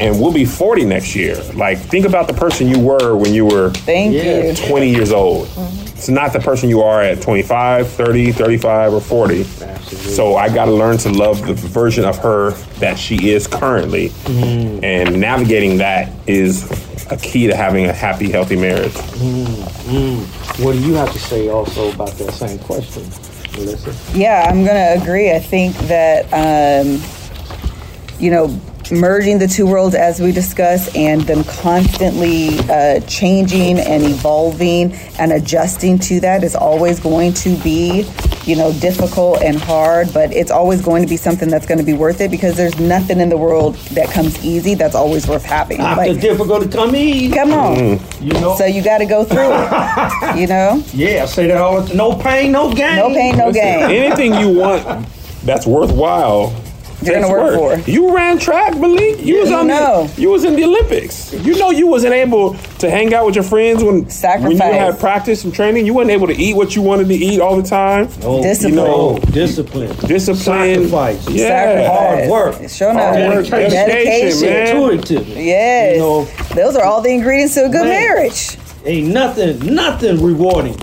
and 0.00 0.20
we'll 0.20 0.32
be 0.32 0.44
40 0.44 0.84
next 0.84 1.14
year. 1.16 1.36
Like 1.54 1.78
think 1.78 2.06
about 2.06 2.26
the 2.28 2.32
person 2.34 2.68
you 2.68 2.78
were 2.78 3.16
when 3.16 3.34
you 3.34 3.44
were 3.46 3.70
Thank 3.70 4.14
Yeah. 4.14 4.50
you. 4.50 4.54
20 4.54 4.88
years 4.88 5.12
old. 5.12 5.48
Mm-hmm. 5.48 5.81
It's 6.02 6.08
not 6.08 6.32
the 6.32 6.40
person 6.40 6.68
you 6.68 6.82
are 6.82 7.00
at 7.00 7.22
25, 7.22 7.88
30, 7.88 8.32
35 8.32 8.92
or 8.92 9.00
40. 9.00 9.42
Absolutely. 9.42 9.96
So 10.10 10.34
I 10.34 10.52
got 10.52 10.64
to 10.64 10.72
learn 10.72 10.98
to 10.98 11.10
love 11.10 11.46
the 11.46 11.54
version 11.54 12.04
of 12.04 12.18
her 12.18 12.50
that 12.80 12.98
she 12.98 13.30
is 13.30 13.46
currently. 13.46 14.08
Mm-hmm. 14.08 14.82
And 14.82 15.20
navigating 15.20 15.76
that 15.76 16.12
is 16.26 16.68
a 17.12 17.16
key 17.16 17.46
to 17.46 17.54
having 17.54 17.84
a 17.84 17.92
happy, 17.92 18.32
healthy 18.32 18.56
marriage. 18.56 18.96
What 20.58 20.72
do 20.72 20.80
you 20.80 20.94
have 20.94 21.12
to 21.12 21.20
say 21.20 21.48
also 21.48 21.92
about 21.92 22.10
that 22.18 22.32
same 22.32 22.58
question, 22.58 23.04
Melissa? 23.52 23.94
Yeah, 24.18 24.48
I'm 24.50 24.64
going 24.64 24.74
to 24.74 25.00
agree. 25.00 25.30
I 25.30 25.38
think 25.38 25.76
that, 25.86 26.24
um, 26.32 27.00
you 28.18 28.32
know, 28.32 28.48
merging 28.92 29.38
the 29.38 29.48
two 29.48 29.66
worlds 29.66 29.94
as 29.94 30.20
we 30.20 30.32
discuss 30.32 30.94
and 30.94 31.22
them 31.22 31.42
constantly 31.44 32.58
uh, 32.70 33.00
changing 33.00 33.78
and 33.78 34.02
evolving 34.04 34.92
and 35.18 35.32
adjusting 35.32 35.98
to 35.98 36.20
that 36.20 36.44
is 36.44 36.54
always 36.54 37.00
going 37.00 37.32
to 37.32 37.56
be, 37.62 38.06
you 38.44 38.54
know, 38.54 38.72
difficult 38.80 39.40
and 39.42 39.56
hard, 39.56 40.12
but 40.12 40.32
it's 40.32 40.50
always 40.50 40.82
going 40.82 41.02
to 41.02 41.08
be 41.08 41.16
something 41.16 41.48
that's 41.48 41.66
going 41.66 41.78
to 41.78 41.84
be 41.84 41.94
worth 41.94 42.20
it 42.20 42.30
because 42.30 42.56
there's 42.56 42.78
nothing 42.78 43.18
in 43.20 43.28
the 43.28 43.36
world 43.36 43.74
that 43.92 44.10
comes 44.10 44.44
easy 44.44 44.74
that's 44.74 44.94
always 44.94 45.26
worth 45.26 45.44
having. 45.44 45.80
After 45.80 46.12
Like, 46.12 46.20
difficult 46.20 46.62
to 46.62 46.68
come 46.68 46.94
easy. 46.94 47.32
come 47.34 47.52
on. 47.52 47.98
You 48.20 48.32
know? 48.34 48.54
So 48.56 48.66
you 48.66 48.82
got 48.82 48.98
to 48.98 49.06
go 49.06 49.24
through 49.24 49.52
it, 49.52 50.36
you 50.40 50.46
know? 50.46 50.82
yeah, 50.92 51.22
I 51.22 51.26
say 51.26 51.46
that 51.46 51.56
all 51.56 51.80
the 51.80 51.88
time. 51.88 51.96
No 51.96 52.14
pain, 52.16 52.52
no 52.52 52.72
gain. 52.72 52.96
No 52.96 53.08
pain, 53.08 53.36
no 53.38 53.52
gain. 53.52 53.82
Anything 53.90 54.34
you 54.34 54.50
want 54.58 55.08
that's 55.44 55.66
worthwhile. 55.66 56.54
You're 57.04 57.20
gonna 57.20 57.26
takes 57.26 57.58
work 57.58 57.84
for. 57.84 57.90
You 57.90 58.14
ran 58.14 58.38
track, 58.38 58.76
Malik. 58.78 59.20
You 59.24 59.40
was 59.40 59.52
on 59.52 59.66
know. 59.66 60.06
the, 60.06 60.20
you 60.20 60.30
was 60.30 60.44
in 60.44 60.56
the 60.56 60.64
Olympics. 60.64 61.32
You 61.32 61.58
know 61.58 61.70
you 61.70 61.86
wasn't 61.86 62.14
able 62.14 62.54
to 62.54 62.90
hang 62.90 63.14
out 63.14 63.26
with 63.26 63.34
your 63.34 63.44
friends 63.44 63.82
when 63.82 64.04
when 64.42 64.52
you 64.52 64.58
had 64.58 64.98
practice 64.98 65.44
and 65.44 65.54
training. 65.54 65.86
You 65.86 65.94
wasn't 65.94 66.12
able 66.12 66.26
to 66.28 66.34
eat 66.34 66.54
what 66.54 66.74
you 66.76 66.82
wanted 66.82 67.08
to 67.08 67.14
eat 67.14 67.40
all 67.40 67.56
the 67.56 67.62
time. 67.68 68.08
No, 68.20 68.42
Discipline. 68.42 68.74
You 68.74 68.80
know, 68.80 69.18
discipline. 69.30 69.96
discipline. 70.06 70.36
Sacrifice. 70.36 71.28
Yeah. 71.28 71.48
Sacrifice. 71.48 72.28
Hard 72.28 72.30
work. 72.30 72.68
Sure 72.70 72.90
enough. 72.90 73.16
Hard 73.16 73.36
work, 73.36 73.46
dedication, 73.48 74.48
man. 74.48 74.76
Intuitive. 74.76 75.28
Yes. 75.28 75.94
You 75.96 76.00
know, 76.00 76.24
Those 76.54 76.76
are 76.76 76.84
all 76.84 77.00
the 77.00 77.10
ingredients 77.10 77.54
to 77.54 77.66
a 77.66 77.68
good 77.68 77.86
Man. 77.86 77.88
marriage. 77.88 78.56
ain't 78.84 79.08
nothing, 79.08 79.74
nothing 79.74 80.22
rewarding 80.22 80.76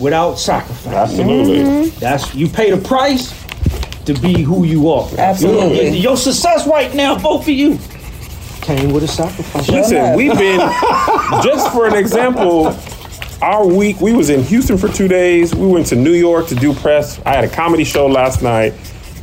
without 0.00 0.36
sacrifice. 0.36 0.94
Absolutely. 0.94 1.58
Mm-hmm. 1.58 1.98
That's 1.98 2.34
you 2.34 2.48
pay 2.48 2.70
the 2.70 2.76
price 2.78 3.32
to 4.08 4.14
be 4.20 4.42
who 4.42 4.64
you 4.64 4.90
are. 4.90 5.06
Absolutely. 5.18 5.88
Your, 5.88 5.94
your 5.94 6.16
success 6.16 6.66
right 6.66 6.94
now, 6.94 7.18
both 7.18 7.42
of 7.42 7.50
you, 7.50 7.78
came 8.62 8.90
with 8.90 9.04
a 9.04 9.08
sacrifice. 9.08 9.68
Listen, 9.68 10.16
we've 10.16 10.36
been 10.36 10.58
just 11.42 11.70
for 11.72 11.86
an 11.86 11.94
example. 11.94 12.74
Our 13.42 13.66
week, 13.66 14.00
we 14.00 14.14
was 14.14 14.30
in 14.30 14.42
Houston 14.44 14.78
for 14.78 14.88
two 14.88 15.08
days. 15.08 15.54
We 15.54 15.66
went 15.66 15.86
to 15.88 15.96
New 15.96 16.12
York 16.12 16.48
to 16.48 16.54
do 16.54 16.74
press. 16.74 17.20
I 17.24 17.34
had 17.34 17.44
a 17.44 17.48
comedy 17.48 17.84
show 17.84 18.06
last 18.06 18.42
night. 18.42 18.72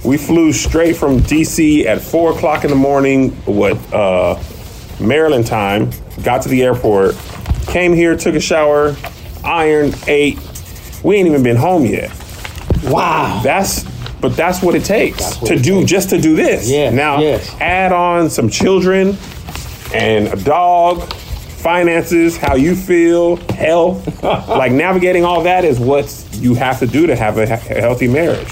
We 0.05 0.17
flew 0.17 0.53
straight 0.53 0.95
from 0.95 1.19
DC 1.19 1.85
at 1.85 1.99
four 1.99 2.35
o'clock 2.35 2.63
in 2.63 2.69
the 2.69 2.75
morning, 2.75 3.31
what 3.45 3.75
uh, 3.91 4.41
Maryland 4.99 5.47
time. 5.47 5.89
Got 6.23 6.43
to 6.43 6.49
the 6.49 6.63
airport, 6.63 7.15
came 7.65 7.91
here, 7.91 8.15
took 8.15 8.35
a 8.35 8.39
shower, 8.39 8.95
ironed, 9.43 9.97
ate. 10.07 10.39
We 11.03 11.15
ain't 11.15 11.27
even 11.27 11.41
been 11.41 11.57
home 11.57 11.85
yet. 11.85 12.11
Wow. 12.83 13.41
That's 13.43 13.83
but 14.21 14.35
that's 14.35 14.61
what 14.61 14.75
it 14.75 14.83
takes 14.85 15.37
what 15.39 15.47
to 15.49 15.53
it 15.55 15.63
do 15.63 15.79
takes. 15.79 15.91
just 15.91 16.09
to 16.11 16.19
do 16.21 16.35
this. 16.35 16.69
Yeah, 16.69 16.89
Now 16.89 17.19
yes. 17.19 17.53
add 17.59 17.91
on 17.91 18.29
some 18.29 18.49
children 18.49 19.17
and 19.93 20.27
a 20.27 20.35
dog, 20.43 21.03
finances, 21.13 22.37
how 22.37 22.55
you 22.55 22.75
feel, 22.75 23.37
health. 23.53 24.23
like 24.47 24.71
navigating 24.71 25.23
all 25.25 25.43
that 25.43 25.63
is 25.65 25.79
what 25.79 26.25
you 26.33 26.53
have 26.55 26.79
to 26.79 26.87
do 26.87 27.07
to 27.07 27.15
have 27.15 27.37
a, 27.37 27.43
a 27.43 27.57
healthy 27.57 28.07
marriage. 28.07 28.47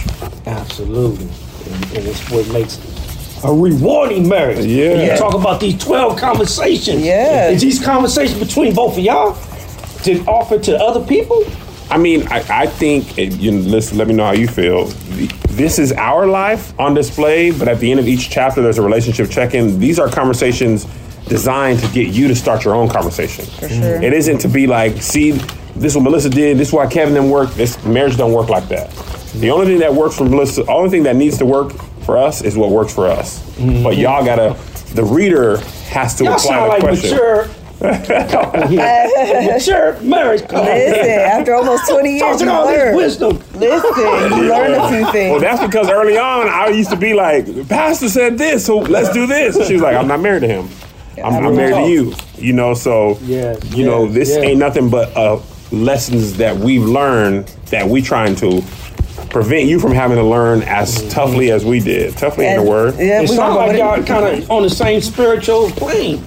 Absolutely. 0.46 1.26
And, 1.26 1.98
and 1.98 2.08
it's 2.08 2.30
what 2.30 2.48
makes 2.52 2.78
a 3.44 3.54
rewarding 3.54 4.28
marriage. 4.28 4.66
Yeah. 4.66 4.92
And 4.92 5.12
you 5.12 5.18
talk 5.18 5.34
about 5.34 5.60
these 5.60 5.78
12 5.84 6.18
conversations. 6.18 7.04
Yeah. 7.04 7.50
Is 7.50 7.62
these 7.62 7.84
conversations 7.84 8.40
between 8.40 8.74
both 8.74 8.98
of 8.98 9.04
y'all 9.04 9.34
to 10.04 10.24
offer 10.26 10.58
to 10.60 10.78
other 10.78 11.06
people? 11.06 11.44
I 11.94 11.98
mean, 11.98 12.28
I, 12.30 12.64
I 12.64 12.66
think, 12.66 13.20
it, 13.20 13.34
you 13.34 13.52
know, 13.52 13.60
listen, 13.60 14.00
let 14.00 14.08
me 14.08 14.16
know 14.16 14.26
how 14.26 14.32
you 14.32 14.48
feel. 14.48 14.86
This 15.50 15.78
is 15.78 15.92
our 15.92 16.26
life 16.26 16.78
on 16.80 16.96
display, 16.96 17.52
but 17.52 17.68
at 17.68 17.80
the 17.80 17.92
end 17.92 18.00
of 18.00 18.08
each 18.08 18.32
chapter, 18.32 18.64
there's 18.64 18.80
a 18.80 18.82
relationship 18.82 19.30
check 19.30 19.54
in. 19.54 19.80
These 19.80 20.00
are 20.00 20.10
conversations 20.10 20.88
designed 21.28 21.82
to 21.82 21.88
get 21.90 22.08
you 22.08 22.28
to 22.30 22.36
start 22.36 22.66
your 22.66 22.74
own 22.74 22.90
conversation. 22.90 23.46
For 23.46 23.70
sure. 23.70 24.02
It 24.02 24.12
isn't 24.12 24.40
to 24.40 24.48
be 24.48 24.66
like, 24.66 25.04
see, 25.04 25.34
this 25.76 25.92
is 25.92 25.96
what 25.96 26.06
Melissa 26.06 26.32
did, 26.32 26.58
this 26.58 26.70
is 26.70 26.74
why 26.74 26.88
Kevin 26.88 27.14
didn't 27.14 27.30
work. 27.30 27.52
This 27.52 27.84
marriage 27.86 28.18
don't 28.18 28.34
work 28.34 28.50
like 28.50 28.68
that. 28.70 28.90
The 29.36 29.52
only 29.52 29.68
thing 29.68 29.78
that 29.80 29.94
works 29.94 30.18
for 30.18 30.24
Melissa, 30.24 30.64
the 30.64 30.72
only 30.72 30.90
thing 30.90 31.04
that 31.04 31.16
needs 31.16 31.38
to 31.38 31.46
work 31.46 31.74
for 32.06 32.18
us 32.18 32.42
is 32.42 32.58
what 32.58 32.72
works 32.72 32.92
for 32.92 33.06
us. 33.08 33.40
Mm-hmm. 33.58 33.84
But 33.84 33.98
y'all 33.98 34.26
gotta, 34.26 34.58
the 34.96 35.04
reader 35.04 35.58
has 35.92 36.16
to 36.16 36.24
Y'all 36.24 36.34
apply 36.34 36.50
sound 36.50 36.66
the 36.66 36.70
like 36.70 36.82
question. 36.82 37.12
mature 37.12 37.50
couple 37.80 38.68
here. 38.68 39.52
mature 39.54 40.00
marriage 40.02 40.42
couple. 40.42 40.64
Listen, 40.64 41.10
after 41.10 41.54
almost 41.56 41.90
20 41.90 42.10
years, 42.10 42.22
Talking 42.22 42.46
you 42.48 42.52
all 42.52 42.68
this 42.68 42.96
wisdom. 42.96 43.38
Listen, 43.60 44.38
you 44.38 44.44
learn 44.50 44.74
a 44.74 44.90
few 44.90 45.12
things. 45.12 45.32
Well, 45.32 45.40
that's 45.40 45.62
because 45.66 45.90
early 45.90 46.18
on 46.18 46.48
I 46.48 46.68
used 46.70 46.90
to 46.92 46.96
be 46.98 47.14
like, 47.14 47.68
Pastor 47.68 48.10
said 48.10 48.38
this, 48.38 48.66
so 48.66 48.78
let's 48.80 49.12
do 49.14 49.28
this. 49.28 49.68
She 49.68 49.74
was 49.74 49.82
like, 49.82 49.96
I'm 49.96 50.08
not 50.08 50.22
married 50.22 50.42
to 50.42 50.48
him. 50.48 50.70
I'm, 51.24 51.46
I'm 51.46 51.56
married 51.56 51.76
to 51.76 51.90
you. 51.92 52.14
You 52.38 52.54
know, 52.54 52.74
so 52.74 53.18
Yes, 53.22 53.64
you 53.74 53.86
know, 53.86 54.08
this 54.08 54.30
yes. 54.30 54.38
ain't 54.40 54.60
nothing 54.60 54.90
but 54.90 55.16
uh, 55.16 55.40
lessons 55.72 56.38
that 56.38 56.56
we've 56.58 56.84
learned 56.84 57.48
that 57.68 57.88
we 57.88 58.02
trying 58.02 58.36
to 58.38 58.62
prevent 59.30 59.68
you 59.68 59.80
from 59.80 59.92
having 59.92 60.18
to 60.18 60.24
learn 60.24 60.62
as 60.64 61.08
toughly 61.12 61.52
as 61.52 61.66
we 61.66 61.80
did. 61.80 62.16
Toughly 62.18 62.46
in 62.48 62.64
the 62.64 62.70
word. 62.70 62.96
Yeah, 62.98 63.20
It 63.20 63.22
we 63.22 63.28
sounds 63.28 63.56
gonna 63.56 63.68
like 63.68 63.78
y'all 63.78 64.04
kind 64.04 64.44
of 64.44 64.52
on 64.52 64.64
the 64.64 64.70
same 64.70 65.02
spiritual 65.02 65.70
plane. 65.72 66.24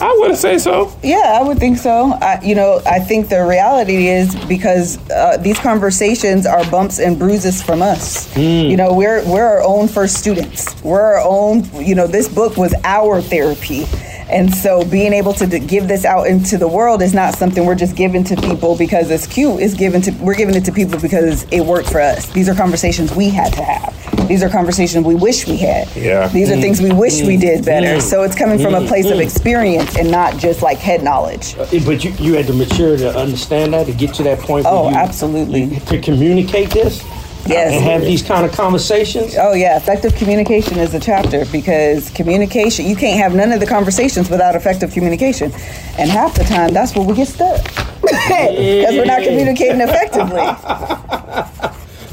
I 0.00 0.16
would 0.20 0.36
say 0.36 0.58
so. 0.58 0.92
Yeah, 1.02 1.38
I 1.40 1.42
would 1.42 1.58
think 1.58 1.78
so. 1.78 2.12
I, 2.20 2.40
you 2.42 2.54
know, 2.54 2.80
I 2.86 2.98
think 3.00 3.28
the 3.28 3.44
reality 3.44 4.08
is 4.08 4.34
because 4.46 4.98
uh, 5.10 5.36
these 5.38 5.58
conversations 5.58 6.46
are 6.46 6.68
bumps 6.70 6.98
and 6.98 7.18
bruises 7.18 7.62
from 7.62 7.82
us. 7.82 8.34
You 8.36 8.76
know, 8.76 8.92
we're 8.94 9.24
we're 9.30 9.44
our 9.44 9.62
own 9.62 9.88
first 9.88 10.16
students. 10.16 10.82
We're 10.82 11.00
our 11.00 11.20
own. 11.24 11.64
You 11.74 11.94
know, 11.94 12.06
this 12.06 12.28
book 12.28 12.56
was 12.56 12.74
our 12.84 13.20
therapy. 13.20 13.84
And 14.30 14.54
so 14.54 14.84
being 14.84 15.12
able 15.12 15.32
to 15.34 15.46
d- 15.46 15.58
give 15.58 15.88
this 15.88 16.04
out 16.04 16.28
into 16.28 16.56
the 16.56 16.68
world 16.68 17.02
is 17.02 17.12
not 17.12 17.34
something 17.34 17.66
we're 17.66 17.74
just 17.74 17.96
giving 17.96 18.22
to 18.24 18.36
people 18.36 18.76
because 18.78 19.10
it's 19.10 19.26
cute. 19.26 19.60
It's 19.60 19.74
given 19.74 20.00
to 20.02 20.12
we're 20.22 20.36
giving 20.36 20.54
it 20.54 20.64
to 20.66 20.72
people 20.72 21.00
because 21.00 21.44
it 21.50 21.60
worked 21.62 21.90
for 21.90 22.00
us. 22.00 22.26
These 22.32 22.48
are 22.48 22.54
conversations 22.54 23.12
we 23.12 23.28
had 23.28 23.52
to 23.54 23.62
have. 23.62 23.92
These 24.30 24.44
are 24.44 24.48
conversations 24.48 25.04
we 25.04 25.16
wish 25.16 25.48
we 25.48 25.56
had. 25.56 25.88
Yeah. 25.96 26.28
These 26.28 26.52
are 26.52 26.54
mm. 26.54 26.60
things 26.60 26.80
we 26.80 26.92
wish 26.92 27.20
we 27.22 27.36
mm. 27.36 27.40
did 27.40 27.64
better. 27.64 27.96
Mm. 27.96 28.00
So 28.00 28.22
it's 28.22 28.36
coming 28.36 28.60
from 28.60 28.76
a 28.76 28.86
place 28.86 29.10
of 29.10 29.18
experience 29.18 29.96
and 29.96 30.08
not 30.08 30.38
just 30.38 30.62
like 30.62 30.78
head 30.78 31.02
knowledge. 31.02 31.56
Uh, 31.58 31.66
But 31.84 32.04
you, 32.04 32.12
you 32.12 32.34
had 32.34 32.46
the 32.46 32.52
maturity 32.52 33.02
to 33.02 33.18
understand 33.18 33.74
that, 33.74 33.86
to 33.86 33.92
get 33.92 34.14
to 34.14 34.22
that 34.22 34.38
point. 34.38 34.66
where 34.66 34.72
Oh, 34.72 34.88
you- 34.88 34.94
absolutely. 34.94 35.64
you- 35.64 35.80
to 35.80 35.98
communicate 36.00 36.70
this. 36.70 37.02
Yes. 37.44 37.72
And 37.72 37.82
have 37.82 38.02
these 38.02 38.22
kind 38.22 38.46
of 38.46 38.52
conversations. 38.52 39.34
Oh 39.36 39.54
yeah, 39.54 39.76
effective 39.76 40.14
communication 40.14 40.78
is 40.78 40.94
a 40.94 41.00
chapter 41.00 41.44
because 41.46 42.10
communication 42.10 42.86
you 42.86 42.94
can't 42.94 43.18
have 43.18 43.34
none 43.34 43.50
of 43.50 43.58
the 43.58 43.66
conversations 43.66 44.30
without 44.30 44.54
effective 44.54 44.92
communication, 44.92 45.50
and 45.98 46.10
half 46.10 46.34
the 46.34 46.44
time 46.44 46.72
that's 46.74 46.94
where 46.94 47.04
we 47.04 47.14
get 47.14 47.28
stuck 47.28 47.64
because 48.02 48.94
we're 48.94 49.06
not 49.06 49.22
communicating 49.22 49.80
effectively. 49.80 50.46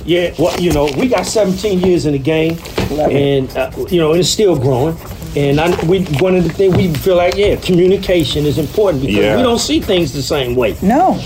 Yeah, 0.07 0.33
well, 0.39 0.57
you 0.59 0.71
know, 0.71 0.85
we 0.97 1.09
got 1.09 1.25
17 1.25 1.81
years 1.81 2.05
in 2.05 2.13
the 2.13 2.17
game, 2.19 2.55
Love 2.91 3.11
it. 3.11 3.13
and 3.13 3.57
uh, 3.57 3.71
you 3.89 3.99
know, 3.99 4.13
it's 4.13 4.29
still 4.29 4.57
growing. 4.57 4.95
And 5.35 5.59
I, 5.59 5.85
we, 5.85 6.05
one 6.21 6.33
of 6.35 6.45
the 6.45 6.49
things 6.49 6.75
we 6.77 6.93
feel 6.93 7.17
like, 7.17 7.35
yeah, 7.35 7.57
communication 7.57 8.45
is 8.45 8.57
important 8.57 9.01
because 9.03 9.17
Yeah. 9.17 9.35
we 9.35 9.43
don't 9.43 9.59
see 9.59 9.81
things 9.81 10.13
the 10.13 10.21
same 10.23 10.55
way, 10.55 10.77
No, 10.81 11.21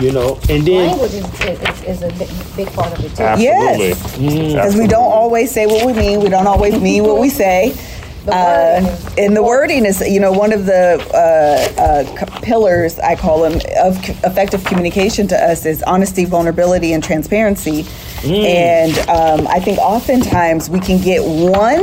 you 0.00 0.12
know. 0.12 0.40
And 0.48 0.66
then, 0.66 0.88
Language 0.88 1.12
is, 1.12 1.24
is, 1.42 1.82
is 1.82 2.02
a 2.02 2.08
big, 2.18 2.30
big 2.56 2.72
part 2.72 2.98
of 2.98 3.04
it 3.04 3.14
too. 3.14 3.22
Absolutely. 3.22 3.88
Yes. 3.88 4.16
Mm. 4.16 4.48
because 4.54 4.76
we 4.76 4.86
don't 4.86 5.12
always 5.12 5.50
say 5.52 5.66
what 5.66 5.84
we 5.84 5.92
mean. 5.92 6.20
We 6.20 6.30
don't 6.30 6.46
always 6.46 6.80
mean 6.80 7.04
what 7.04 7.20
we 7.20 7.28
say. 7.28 7.74
The 8.24 8.32
Uh, 8.32 8.98
and 9.18 9.36
the 9.36 9.42
wording 9.42 9.84
is, 9.84 10.00
you 10.00 10.20
know, 10.20 10.30
one 10.30 10.52
of 10.52 10.64
the 10.64 11.02
uh, 11.12 11.82
uh, 11.82 12.40
pillars, 12.40 13.00
I 13.00 13.16
call 13.16 13.42
them, 13.42 13.54
of 13.82 13.96
c- 14.04 14.12
effective 14.22 14.62
communication 14.62 15.26
to 15.26 15.36
us 15.36 15.66
is 15.66 15.82
honesty, 15.82 16.24
vulnerability, 16.24 16.92
and 16.92 17.02
transparency. 17.02 17.84
And 18.24 18.96
um, 19.08 19.46
I 19.48 19.58
think 19.60 19.78
oftentimes 19.78 20.70
we 20.70 20.80
can 20.80 21.00
get 21.00 21.22
one 21.24 21.82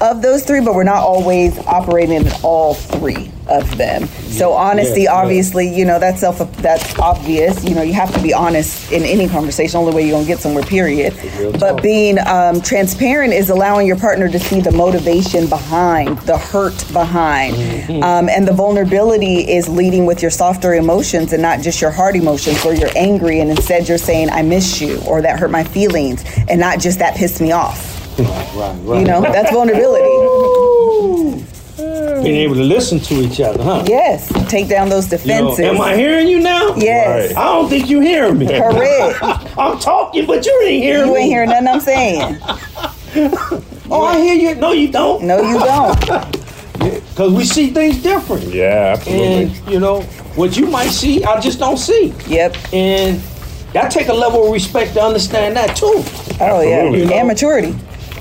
of 0.00 0.20
those 0.22 0.44
three, 0.44 0.60
but 0.60 0.74
we're 0.74 0.84
not 0.84 1.02
always 1.02 1.58
operating 1.66 2.16
in 2.26 2.28
all 2.42 2.74
three 2.74 3.30
of 3.48 3.76
them. 3.78 4.06
So 4.08 4.52
honesty, 4.52 5.02
Yeah, 5.02 5.12
yeah. 5.12 5.22
obviously, 5.22 5.74
you 5.74 5.84
know 5.84 5.98
that's 6.00 6.20
self 6.20 6.38
that's 6.56 6.98
obvious. 6.98 7.64
You 7.64 7.74
know, 7.76 7.82
you 7.82 7.92
have 7.94 8.12
to 8.14 8.20
be 8.20 8.34
honest 8.34 8.90
in 8.92 9.04
any 9.04 9.28
conversation. 9.28 9.78
Only 9.78 9.94
way 9.94 10.02
you're 10.02 10.16
gonna 10.16 10.26
get 10.26 10.40
somewhere. 10.40 10.64
Period. 10.64 11.14
But 11.60 11.80
being 11.82 12.18
um, 12.26 12.60
transparent 12.60 13.32
is 13.32 13.48
allowing 13.48 13.86
your 13.86 13.96
partner 13.98 14.28
to 14.28 14.38
see 14.38 14.60
the 14.60 14.72
motivation 14.72 15.46
behind, 15.46 16.18
the 16.20 16.36
hurt 16.38 16.74
behind, 16.92 17.56
Mm-hmm. 17.56 18.02
um, 18.02 18.28
and 18.28 18.46
the 18.46 18.52
vulnerability 18.52 19.48
is 19.50 19.68
leading 19.68 20.06
with 20.06 20.20
your 20.22 20.30
softer 20.30 20.74
emotions 20.74 21.32
and 21.32 21.40
not 21.40 21.60
just 21.60 21.80
your 21.80 21.90
hard 21.92 22.16
emotions, 22.16 22.62
where 22.64 22.74
you're 22.74 22.90
angry 22.96 23.40
and 23.40 23.50
instead 23.50 23.88
you're 23.88 23.96
saying 23.98 24.28
"I 24.30 24.42
miss 24.42 24.80
you" 24.80 25.00
or 25.06 25.22
"That 25.22 25.38
hurt 25.38 25.50
my 25.50 25.64
feelings," 25.64 26.24
and 26.48 26.60
not 26.60 26.80
just 26.80 26.98
"That 26.98 27.14
pissed 27.16 27.40
me 27.40 27.52
off." 27.52 27.95
Right, 28.18 28.78
right. 28.84 29.00
You 29.00 29.06
know, 29.06 29.20
that's 29.20 29.50
vulnerability. 29.52 30.04
Being 31.76 32.36
able 32.36 32.54
to 32.54 32.62
listen 32.64 32.98
to 33.00 33.14
each 33.20 33.40
other, 33.40 33.62
huh? 33.62 33.84
Yes, 33.86 34.32
take 34.48 34.68
down 34.68 34.88
those 34.88 35.10
You 35.12 35.18
know, 35.18 35.54
defenses. 35.54 35.60
am 35.66 35.80
I 35.80 35.94
hearing 35.96 36.26
you 36.26 36.40
now? 36.40 36.74
Yes, 36.76 37.30
Right. 37.30 37.36
I 37.38 37.44
don't 37.52 37.68
think 37.68 37.88
you 37.90 38.00
hearing 38.00 38.38
me. 38.38 38.46
correct. 38.46 39.18
I'm 39.58 39.78
talking, 39.78 40.24
but 40.26 40.44
you 40.46 40.62
ain't 40.64 40.82
hearing 40.82 41.08
You 41.08 41.14
me. 41.14 41.20
ain't 41.20 41.28
hearing 41.30 41.50
nothing 41.50 41.68
I'm 41.68 41.80
saying. 41.80 42.38
Oh, 43.88 44.04
I 44.04 44.18
hear 44.20 44.34
you. 44.34 44.56
No, 44.56 44.72
you 44.72 44.88
don't. 44.90 45.22
No, 45.24 45.40
you 45.40 45.58
don't. 45.58 46.36
Because 46.78 47.32
we 47.32 47.44
see 47.44 47.70
things 47.70 48.02
different. 48.02 48.42
Yeah, 48.52 48.94
absolutely. 48.96 49.26
And, 49.44 49.70
you 49.72 49.80
know, 49.80 50.02
what 50.36 50.56
you 50.56 50.66
might 50.66 50.88
see, 50.90 51.24
I 51.24 51.40
just 51.40 51.58
don't 51.58 51.78
see. 51.78 52.12
Yep. 52.26 52.56
And 52.74 53.18
that 53.72 53.90
take 53.90 54.08
a 54.08 54.12
level 54.12 54.46
of 54.46 54.52
respect 54.52 54.92
to 54.94 55.02
understand 55.02 55.56
that, 55.56 55.74
too. 55.76 56.02
Oh 56.40 56.60
yeah. 56.60 56.80
Absolutely. 56.82 57.14
And 57.14 57.28
maturity. 57.28 57.74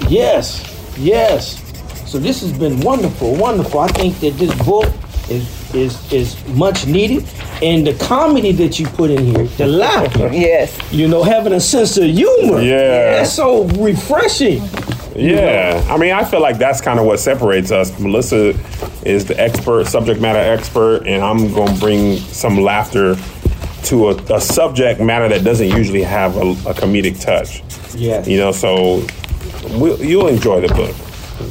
Yes, 0.10 0.96
yes. 0.98 1.62
So 2.10 2.20
this 2.20 2.42
has 2.42 2.54
been 2.58 2.80
wonderful, 2.82 3.36
wonderful. 3.36 3.80
I 3.80 3.88
think 3.88 4.20
that 4.20 4.32
this 4.38 4.54
book 4.64 4.92
is 5.30 5.46
is 5.74 6.14
is 6.14 6.48
much 6.50 6.86
needed, 6.86 7.26
and 7.62 7.86
the 7.86 7.94
comedy 7.96 8.52
that 8.54 8.80
you 8.80 8.86
put 8.88 9.10
in 9.10 9.26
here, 9.26 9.46
the 9.58 9.68
laughter, 9.68 10.30
Yes. 10.32 10.78
you 10.92 11.08
know, 11.08 11.24
having 11.24 11.54
a 11.54 11.60
sense 11.60 11.98
of 11.98 12.06
humor, 12.06 12.62
Yeah. 12.62 13.18
that's 13.18 13.34
so 13.34 13.66
refreshing. 13.80 14.62
Yeah, 15.16 15.82
I 15.90 15.98
mean, 15.98 16.12
I 16.12 16.24
feel 16.26 16.42
like 16.42 16.58
that's 16.58 16.82
kind 16.82 17.00
of 17.00 17.06
what 17.06 17.20
separates 17.20 17.72
us. 17.72 17.98
Melissa 18.00 18.54
is 19.06 19.26
the 19.26 19.40
expert, 19.40 19.88
subject 19.88 20.20
matter 20.22 20.40
expert, 20.40 21.08
and 21.08 21.24
I'm 21.24 21.52
going 21.54 21.74
to 21.74 21.80
bring 21.80 22.18
some 22.18 22.62
laughter 22.62 23.16
to 23.86 24.10
a, 24.10 24.16
a 24.36 24.42
subject 24.42 25.00
matter 25.00 25.30
that 25.30 25.44
doesn't 25.44 25.70
usually 25.70 26.04
have 26.04 26.36
a, 26.38 26.42
a 26.70 26.74
comedic 26.74 27.20
touch. 27.22 27.64
Yeah. 27.96 28.26
You 28.26 28.38
know, 28.38 28.52
so 28.52 29.06
we'll, 29.72 30.02
you'll 30.02 30.28
enjoy 30.28 30.62
the 30.62 30.74
book. 30.74 30.96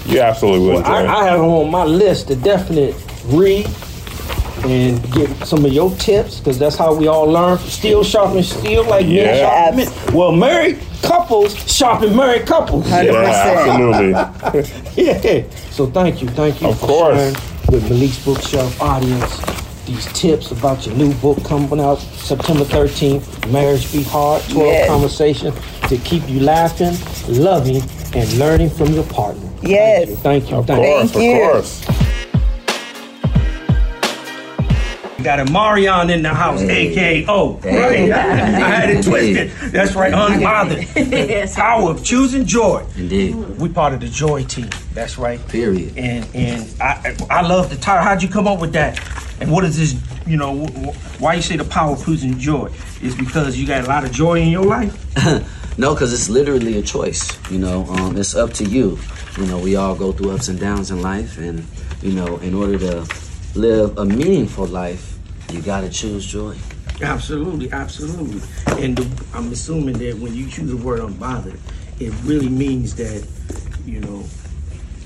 You 0.06 0.20
absolutely 0.20 0.60
will 0.68 0.74
Well, 0.82 0.84
I, 0.84 1.00
enjoy 1.02 1.12
I 1.14 1.26
it. 1.26 1.30
have 1.30 1.40
on 1.40 1.70
my 1.70 1.84
list 1.84 2.28
to 2.28 2.36
definite 2.36 2.94
read 3.26 3.66
and 4.64 5.12
get 5.12 5.28
some 5.46 5.64
of 5.64 5.72
your 5.72 5.90
tips 5.96 6.38
because 6.38 6.58
that's 6.58 6.76
how 6.76 6.94
we 6.94 7.06
all 7.06 7.26
learn. 7.26 7.58
Steel 7.58 8.02
sharpen 8.02 8.42
steel, 8.42 8.84
like 8.84 9.04
men 9.06 9.14
Yeah. 9.14 9.36
sharpen 9.70 9.76
men. 9.76 10.14
Well, 10.14 10.32
married 10.32 10.78
couples 11.02 11.54
sharpen 11.70 12.16
married 12.16 12.46
couples. 12.46 12.88
Yeah, 12.88 13.04
100%. 13.04 14.14
absolutely. 14.54 14.94
Yeah. 15.04 15.42
So 15.70 15.86
thank 15.86 16.22
you, 16.22 16.28
thank 16.28 16.62
you 16.62 16.68
Of 16.68 16.80
for 16.80 16.86
course. 16.86 17.16
sharing 17.16 17.34
with 17.70 17.90
Malik's 17.90 18.24
Bookshelf 18.24 18.80
audience 18.80 19.40
these 19.84 20.06
tips 20.14 20.50
about 20.50 20.86
your 20.86 20.94
new 20.96 21.12
book 21.14 21.44
coming 21.44 21.78
out 21.78 21.96
September 21.98 22.64
13th, 22.64 23.52
Marriage 23.52 23.92
Be 23.92 24.02
Hard, 24.02 24.42
12 24.48 24.66
Yes. 24.72 24.88
conversations 24.88 25.54
to 25.88 25.98
keep 25.98 26.26
you 26.26 26.40
laughing, 26.40 26.96
loving, 27.28 27.82
and 28.14 28.32
learning 28.38 28.70
from 28.70 28.92
your 28.92 29.04
partner. 29.04 29.48
Yes. 29.62 30.08
Thank 30.20 30.50
you, 30.50 30.56
Of 30.58 30.66
thank 30.66 30.80
you. 30.80 30.86
course, 30.86 31.10
Thank 31.12 31.24
you. 31.24 31.42
of 31.42 31.50
course. 31.52 31.86
We 35.18 35.24
got 35.24 35.38
Omarion 35.46 36.10
in 36.12 36.22
the 36.22 36.28
house, 36.34 36.60
aka 36.60 37.24
O. 37.28 37.54
Right? 37.64 38.12
I 38.12 38.16
had 38.16 38.90
it 38.90 39.04
twisted. 39.04 39.50
That's 39.72 39.94
right, 39.94 40.12
unbothered. 40.12 41.10
yes. 41.10 41.54
Power 41.56 41.90
of 41.92 42.04
choosing 42.04 42.44
joy. 42.44 42.84
Indeed. 42.96 43.34
We 43.58 43.70
part 43.70 43.94
of 43.94 44.00
the 44.00 44.08
joy 44.08 44.44
team. 44.44 44.68
That's 44.92 45.16
right. 45.16 45.40
Period. 45.48 45.96
And 45.96 46.26
and 46.34 46.68
I 46.80 47.16
I 47.30 47.40
love 47.46 47.70
the 47.70 47.76
title. 47.76 48.04
How'd 48.04 48.22
you 48.22 48.28
come 48.28 48.46
up 48.46 48.60
with 48.60 48.72
that? 48.74 49.00
And 49.40 49.50
what 49.50 49.64
is 49.64 49.78
this? 49.78 49.94
You 50.26 50.36
know, 50.36 50.66
wh- 50.66 50.70
wh- 50.94 51.22
why 51.22 51.34
you 51.34 51.42
say 51.42 51.56
the 51.56 51.64
power 51.64 51.92
of 51.94 52.04
choosing 52.04 52.38
joy? 52.38 52.70
Is 53.02 53.14
because 53.14 53.56
you 53.56 53.66
got 53.66 53.84
a 53.84 53.88
lot 53.88 54.04
of 54.04 54.12
joy 54.12 54.40
in 54.40 54.48
your 54.48 54.64
life. 54.64 54.92
No, 55.76 55.94
because 55.94 56.12
it's 56.12 56.28
literally 56.28 56.78
a 56.78 56.82
choice. 56.82 57.36
You 57.50 57.58
know, 57.58 57.84
um, 57.86 58.16
it's 58.16 58.34
up 58.34 58.52
to 58.54 58.64
you. 58.64 58.98
You 59.38 59.46
know, 59.46 59.58
we 59.58 59.76
all 59.76 59.94
go 59.94 60.12
through 60.12 60.30
ups 60.30 60.48
and 60.48 60.58
downs 60.58 60.90
in 60.90 61.02
life, 61.02 61.38
and 61.38 61.66
you 62.02 62.12
know, 62.12 62.36
in 62.38 62.54
order 62.54 62.78
to 62.78 63.06
live 63.54 63.98
a 63.98 64.04
meaningful 64.04 64.66
life, 64.66 65.18
you 65.50 65.60
got 65.60 65.80
to 65.80 65.90
choose 65.90 66.24
joy. 66.24 66.56
Absolutely, 67.02 67.72
absolutely. 67.72 68.40
And 68.82 68.96
the, 68.96 69.24
I'm 69.34 69.50
assuming 69.50 69.98
that 69.98 70.16
when 70.18 70.34
you 70.34 70.48
choose 70.48 70.70
the 70.70 70.76
word 70.76 71.00
unbothered, 71.00 71.58
it 71.98 72.12
really 72.22 72.48
means 72.48 72.94
that 72.96 73.26
you 73.84 74.00
know 74.00 74.24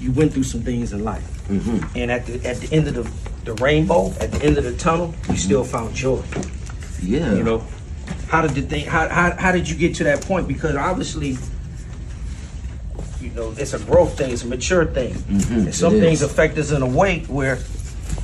you 0.00 0.12
went 0.12 0.32
through 0.32 0.44
some 0.44 0.60
things 0.62 0.92
in 0.92 1.02
life, 1.02 1.50
and 1.96 2.10
at 2.10 2.26
the 2.26 2.46
at 2.46 2.58
the 2.58 2.76
end 2.76 2.88
of 2.88 2.94
the 2.94 3.28
the 3.44 3.62
rainbow, 3.62 4.10
at 4.20 4.30
the 4.32 4.42
end 4.42 4.58
of 4.58 4.64
the 4.64 4.76
tunnel, 4.76 5.14
you 5.30 5.36
still 5.36 5.64
found 5.64 5.94
joy. 5.94 6.22
Yeah. 7.02 7.32
You 7.32 7.42
know, 7.42 7.64
how 8.28 8.42
did 8.42 8.50
the 8.50 8.62
thing? 8.62 8.84
How, 8.84 9.08
how 9.08 9.34
how 9.36 9.52
did 9.52 9.68
you 9.68 9.76
get 9.76 9.94
to 9.96 10.04
that 10.04 10.20
point? 10.22 10.46
Because 10.46 10.76
obviously, 10.76 11.38
you 13.20 13.30
know, 13.30 13.54
it's 13.56 13.72
a 13.72 13.78
growth 13.78 14.16
thing, 14.18 14.32
it's 14.32 14.44
a 14.44 14.46
mature 14.46 14.84
thing, 14.84 15.16
and 15.28 15.74
some 15.74 15.92
things 15.92 16.22
is. 16.22 16.30
affect 16.30 16.58
us 16.58 16.70
in 16.70 16.82
a 16.82 16.86
way 16.86 17.20
where 17.20 17.58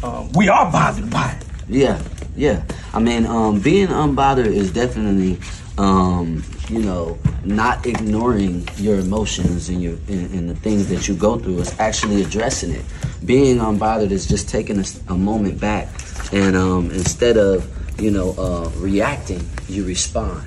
um, 0.03 0.31
we 0.33 0.49
are 0.49 0.71
bothered 0.71 1.11
by 1.11 1.33
it. 1.33 1.47
Yeah, 1.69 2.03
yeah. 2.37 2.63
I 2.93 3.01
mean, 3.01 3.25
um, 3.25 3.61
being 3.61 3.89
unbothered 3.89 4.47
is 4.47 4.71
definitely, 4.73 5.39
um, 5.79 6.45
you 6.69 6.83
know, 6.83 7.19
not 7.45 7.87
ignoring 7.87 8.69
your 8.77 8.99
emotions 8.99 9.71
and 9.71 9.83
your 9.83 9.95
and, 10.09 10.31
and 10.33 10.51
the 10.51 10.55
things 10.55 10.89
that 10.91 11.09
you 11.09 11.15
go 11.15 11.39
through. 11.39 11.61
It's 11.61 11.81
actually 11.81 12.23
addressing 12.23 12.73
it. 12.73 12.85
Being 13.25 13.57
unbothered 13.57 14.11
is 14.11 14.27
just 14.27 14.51
taking 14.51 14.85
a 15.09 15.15
moment 15.15 15.59
back, 15.59 15.89
and 16.31 16.55
um, 16.55 16.91
instead 16.91 17.39
of 17.39 17.74
you 17.99 18.11
know 18.11 18.35
uh, 18.39 18.71
reacting, 18.77 19.49
you 19.69 19.85
respond. 19.85 20.43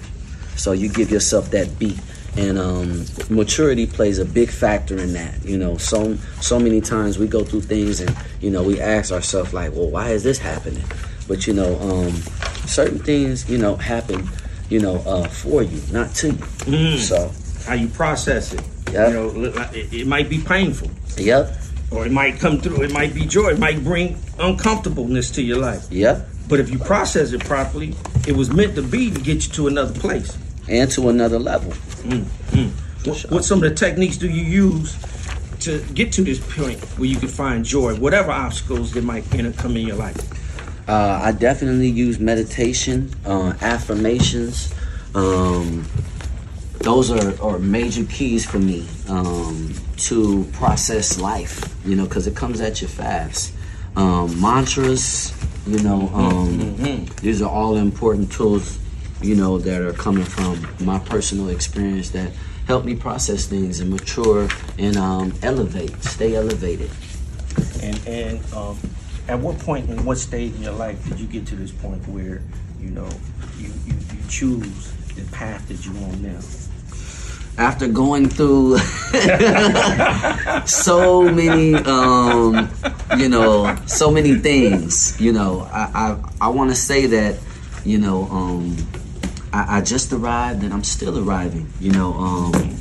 So 0.56 0.72
you 0.72 0.90
give 0.90 1.12
yourself 1.12 1.52
that 1.52 1.78
beat. 1.78 2.00
And 2.36 2.60
um, 2.60 3.06
maturity 3.30 3.88
plays 3.88 4.20
a 4.20 4.26
big 4.26 4.50
factor 4.52 4.96
in 4.98 5.14
that. 5.14 5.44
You 5.44 5.58
know, 5.58 5.78
so 5.78 6.16
so 6.40 6.60
many 6.60 6.82
times 6.82 7.18
we 7.18 7.28
go 7.28 7.44
through 7.44 7.62
things 7.62 8.00
and 8.00 8.16
you 8.42 8.52
know 8.52 8.62
we 8.62 8.80
ask 8.80 9.12
ourselves 9.12 9.54
like, 9.54 9.72
well, 9.74 9.90
why 9.90 10.10
is 10.10 10.24
this 10.24 10.38
happening? 10.38 10.84
But 11.28 11.48
you 11.48 11.54
know, 11.54 11.80
um, 11.80 12.12
certain 12.68 13.00
things 13.00 13.50
you 13.50 13.58
know 13.58 13.76
happen, 13.76 14.28
you 14.70 14.80
know, 14.80 14.98
uh, 15.06 15.28
for 15.28 15.64
you, 15.64 15.82
not 15.92 16.14
to 16.16 16.38
you. 16.68 16.98
So, 17.00 17.32
How 17.66 17.74
you 17.74 17.88
process 17.88 18.54
it. 18.54 18.62
Yeah. 18.92 19.08
You 19.08 19.14
know, 19.14 19.54
it, 19.74 19.94
it 19.94 20.08
might 20.08 20.30
be 20.30 20.40
painful, 20.40 20.90
yep, 21.18 21.58
or 21.92 22.06
it 22.06 22.12
might 22.12 22.40
come 22.40 22.60
through. 22.60 22.84
It 22.84 22.94
might 22.94 23.14
be 23.16 23.26
joy. 23.26 23.50
It 23.50 23.60
might 23.60 23.84
bring 23.84 24.16
uncomfortableness 24.40 25.32
to 25.32 25.42
your 25.42 25.58
life. 25.58 25.92
yep, 25.92 26.28
But 26.48 26.60
if 26.60 26.70
you 26.70 26.80
process 26.80 27.34
it 27.34 27.44
properly, 27.44 27.94
it 28.28 28.36
was 28.36 28.50
meant 28.52 28.76
to 28.76 28.82
be 28.82 29.12
to 29.12 29.20
get 29.20 29.46
you 29.46 29.54
to 29.54 29.68
another 29.68 29.98
place. 30.00 30.38
and 30.70 30.90
to 30.92 31.10
another 31.10 31.40
level. 31.40 31.72
What, 33.06 33.20
what 33.30 33.46
some 33.46 33.64
of 33.64 33.70
the 33.70 33.76
techniques 33.76 34.18
do 34.18 34.30
you 34.30 34.44
use 34.44 34.98
to 35.62 35.82
get 35.94 36.12
to 36.14 36.24
this 36.24 36.40
point 36.56 36.80
where 36.98 37.08
you 37.08 37.16
can 37.18 37.30
find 37.30 37.64
joy, 37.64 37.96
whatever 37.96 38.32
obstacles 38.32 38.92
that 38.94 39.04
might 39.04 39.24
come 39.30 39.78
in 39.78 39.88
your 39.88 39.96
life? 39.96 40.90
Uh, 40.90 41.20
I 41.24 41.32
definitely 41.32 41.90
use 41.90 42.20
meditation, 42.20 43.14
uh, 43.26 43.54
affirmations. 43.62 44.74
Um, 45.16 45.86
those 46.80 47.12
are, 47.12 47.42
are 47.42 47.60
major 47.60 48.06
keys 48.06 48.46
for 48.46 48.60
me 48.60 48.88
um, 49.10 49.74
to 49.98 50.46
process 50.54 51.18
life, 51.20 51.76
you 51.86 51.96
know, 51.96 52.06
because 52.06 52.28
it 52.28 52.36
comes 52.36 52.62
at 52.62 52.82
you 52.82 52.88
fast. 52.88 53.54
Um, 53.96 54.40
mantras, 54.40 55.34
you 55.68 55.80
know, 55.84 56.10
um, 56.14 57.06
these 57.22 57.42
are 57.42 57.50
all 57.50 57.76
important 57.76 58.32
tools, 58.32 58.80
you 59.22 59.36
know, 59.36 59.58
that 59.60 59.82
are 59.82 59.94
coming 59.94 60.24
from 60.24 60.66
my 60.86 60.98
personal 61.00 61.50
experience 61.50 62.12
that 62.12 62.32
help 62.68 62.86
me 62.86 62.96
process 62.96 63.46
things 63.48 63.80
and 63.80 63.90
mature 63.90 64.48
and 64.78 64.96
um, 64.96 65.34
elevate, 65.42 66.02
stay 66.04 66.36
elevated. 66.36 66.90
And 67.82 68.08
and 68.08 68.54
um, 68.54 68.78
at 69.28 69.40
what 69.40 69.60
point 69.60 69.90
in 69.90 70.06
what 70.06 70.18
stage 70.18 70.56
in 70.56 70.64
your 70.64 70.74
life 70.74 71.04
did 71.08 71.20
you 71.20 71.28
get 71.28 71.46
to 71.48 71.56
this 71.56 71.72
point 71.72 72.08
where 72.08 72.42
you 72.80 72.90
know 72.90 73.10
you, 73.58 73.68
you, 73.86 73.94
you 73.94 74.20
choose 74.30 74.92
the 75.16 75.24
path 75.32 75.68
that 75.68 75.86
you 75.86 75.92
want 75.94 76.22
now? 76.22 76.40
After 77.58 77.88
going 77.88 78.30
through 78.30 78.78
so 80.68 81.24
many 81.24 81.74
um 81.76 82.70
you 83.18 83.28
know 83.30 83.76
so 83.88 84.12
many 84.12 84.36
things 84.36 85.20
you 85.20 85.34
know 85.34 85.68
i 85.72 85.90
i, 86.42 86.46
I 86.46 86.48
want 86.50 86.70
to 86.70 86.76
say 86.76 87.08
that 87.08 87.40
you 87.84 87.98
know 87.98 88.26
um 88.26 88.76
I, 89.54 89.78
I 89.78 89.82
just 89.82 90.12
arrived 90.14 90.64
and 90.64 90.74
I'm 90.74 90.84
still 90.84 91.18
arriving. 91.18 91.72
You 91.80 91.92
know, 91.92 92.14
um, 92.14 92.76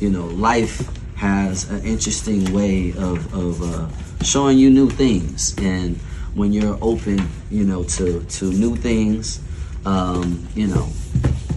you 0.00 0.10
know, 0.10 0.26
life 0.26 0.88
has 1.16 1.68
an 1.70 1.84
interesting 1.84 2.52
way 2.52 2.92
of, 2.96 3.34
of 3.34 3.62
uh, 3.62 3.88
showing 4.24 4.58
you 4.58 4.70
new 4.70 4.88
things, 4.88 5.54
and 5.58 5.96
when 6.34 6.52
you're 6.52 6.78
open, 6.80 7.28
you 7.50 7.64
know, 7.64 7.82
to 7.84 8.22
to 8.22 8.44
new 8.52 8.76
things, 8.76 9.40
um, 9.84 10.46
you 10.54 10.68
know, 10.68 10.88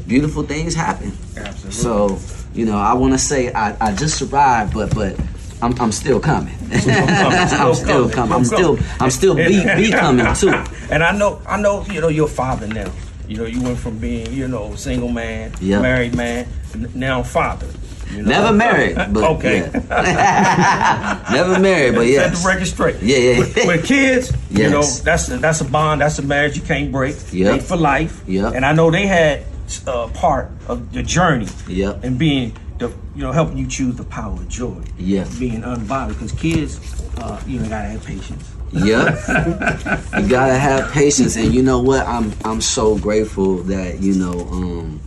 beautiful 0.08 0.44
things 0.44 0.74
happen. 0.74 1.12
Absolutely. 1.38 1.72
So, 1.72 2.41
you 2.54 2.66
know, 2.66 2.78
I 2.78 2.94
want 2.94 3.14
to 3.14 3.20
say 3.20 3.52
I, 3.54 3.76
I 3.80 3.96
just 3.96 4.22
arrived, 4.22 4.74
but 4.74 4.94
but 4.94 5.20
I'm, 5.62 5.80
I'm 5.80 5.92
still 5.92 6.20
coming. 6.20 6.56
I'm 6.72 7.74
still 7.76 8.10
coming. 8.10 8.34
I'm 8.34 8.46
still 8.46 8.78
I'm 9.00 9.12
still 9.12 9.36
be, 9.36 9.64
be 9.76 9.92
coming 9.92 10.34
too. 10.36 10.54
And 10.92 11.04
I 11.04 11.16
know, 11.16 11.42
I 11.48 11.58
know, 11.58 11.86
you 11.86 12.02
know, 12.02 12.10
you're 12.10 12.28
father 12.28 12.68
now. 12.68 12.92
You 13.26 13.38
know, 13.38 13.46
you 13.46 13.62
went 13.62 13.80
from 13.80 13.98
being, 13.98 14.34
you 14.34 14.50
know, 14.50 14.76
single 14.76 15.08
man, 15.08 15.54
Yep. 15.62 15.82
married 15.82 16.16
man, 16.18 16.48
now 16.94 17.24
father. 17.24 17.68
You 18.12 18.24
know? 18.24 18.30
Never 18.30 18.54
married, 18.54 18.96
but 18.96 19.24
okay. 19.38 19.70
yeah. 19.74 21.30
Never 21.32 21.58
married, 21.58 21.96
but 21.96 22.08
yeah. 22.08 22.24
Set 22.24 22.34
the 22.34 22.48
record 22.48 22.68
straight. 22.68 23.02
Yeah, 23.02 23.18
yeah. 23.18 23.40
With, 23.40 23.56
with 23.56 23.86
kids, 23.86 24.34
you 24.50 24.70
know, 24.70 24.84
that's 24.84 25.30
a, 25.30 25.38
that's 25.38 25.62
a 25.62 25.66
bond, 25.66 26.02
that's 26.02 26.20
a 26.20 26.24
marriage 26.24 26.58
you 26.58 26.62
can't 26.62 26.92
break. 26.92 27.16
They 27.16 27.60
for 27.60 27.78
life. 27.78 28.22
Yeah. 28.28 28.52
And 28.54 28.66
I 28.66 28.74
know 28.74 28.92
they 28.92 29.08
had 29.08 29.46
uh, 29.88 30.08
part 30.10 30.52
of 30.68 30.92
the 30.94 31.04
journey. 31.04 31.48
Yep. 31.68 32.04
And 32.04 32.18
being 32.18 32.56
the, 32.78 32.90
you 33.16 33.22
know, 33.22 33.32
helping 33.32 33.58
you 33.58 33.68
choose 33.68 33.96
the 33.96 34.04
power 34.04 34.34
of 34.34 34.50
joy. 34.50 34.82
Yeah. 34.98 35.28
Being 35.40 35.62
unbothered, 35.62 36.10
because 36.10 36.32
kids, 36.34 36.80
uh, 37.18 37.42
you 37.46 37.60
know, 37.60 37.70
gotta 37.70 37.90
have 37.90 38.06
patience. 38.06 38.54
Yep. 38.74 39.20
you 40.24 40.30
gotta 40.30 40.58
have 40.58 40.92
patience, 40.92 41.36
and 41.36 41.54
you 41.54 41.62
know 41.62 41.80
what? 41.82 42.08
I'm 42.08 42.34
I'm 42.46 42.62
so 42.62 42.98
grateful 42.98 43.58
that 43.64 44.02
you 44.02 44.16
know. 44.16 44.40
Um, 44.52 45.02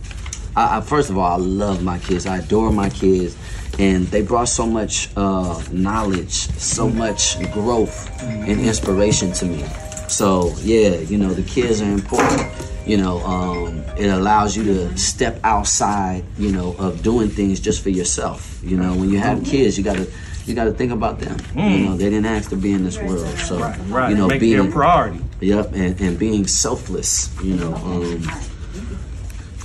I, 0.55 0.77
I 0.77 0.81
first 0.81 1.09
of 1.09 1.17
all, 1.17 1.31
I 1.31 1.37
love 1.37 1.83
my 1.83 1.99
kids. 1.99 2.25
I 2.25 2.37
adore 2.37 2.71
my 2.71 2.89
kids, 2.89 3.35
and 3.79 4.05
they 4.07 4.21
brought 4.21 4.49
so 4.49 4.65
much 4.65 5.09
uh, 5.17 5.61
knowledge, 5.71 6.31
so 6.31 6.89
much 6.89 7.41
growth 7.51 8.21
and 8.21 8.61
inspiration 8.61 9.31
to 9.33 9.45
me. 9.45 9.65
So 10.07 10.53
yeah, 10.59 10.97
you 10.99 11.17
know, 11.17 11.33
the 11.33 11.43
kids 11.43 11.81
are 11.81 11.91
important. 11.91 12.54
You 12.85 12.97
know, 12.97 13.19
um, 13.21 13.79
it 13.97 14.07
allows 14.09 14.55
you 14.55 14.63
to 14.65 14.97
step 14.97 15.39
outside, 15.43 16.23
you 16.37 16.51
know, 16.51 16.75
of 16.77 17.01
doing 17.01 17.29
things 17.29 17.59
just 17.59 17.81
for 17.81 17.89
yourself. 17.89 18.59
You 18.63 18.77
know, 18.77 18.93
when 18.95 19.09
you 19.09 19.17
have 19.19 19.43
kids, 19.43 19.77
you 19.77 19.83
gotta 19.83 20.07
you 20.45 20.53
gotta 20.53 20.71
think 20.71 20.91
about 20.91 21.19
them. 21.19 21.37
You 21.55 21.85
know, 21.89 21.97
they 21.97 22.05
didn't 22.11 22.27
ask 22.27 22.49
to 22.51 22.55
be 22.55 22.71
in 22.73 22.83
this 22.83 22.99
world, 22.99 23.27
so 23.39 23.57
Right. 23.89 24.11
you 24.11 24.15
know, 24.15 24.27
Make 24.27 24.39
being 24.39 24.61
their 24.61 24.71
priority. 24.71 25.19
Yep, 25.41 25.71
and, 25.73 25.99
and 25.99 26.19
being 26.19 26.45
selfless, 26.45 27.29
you 27.43 27.55
know, 27.55 27.73
um, 27.75 28.21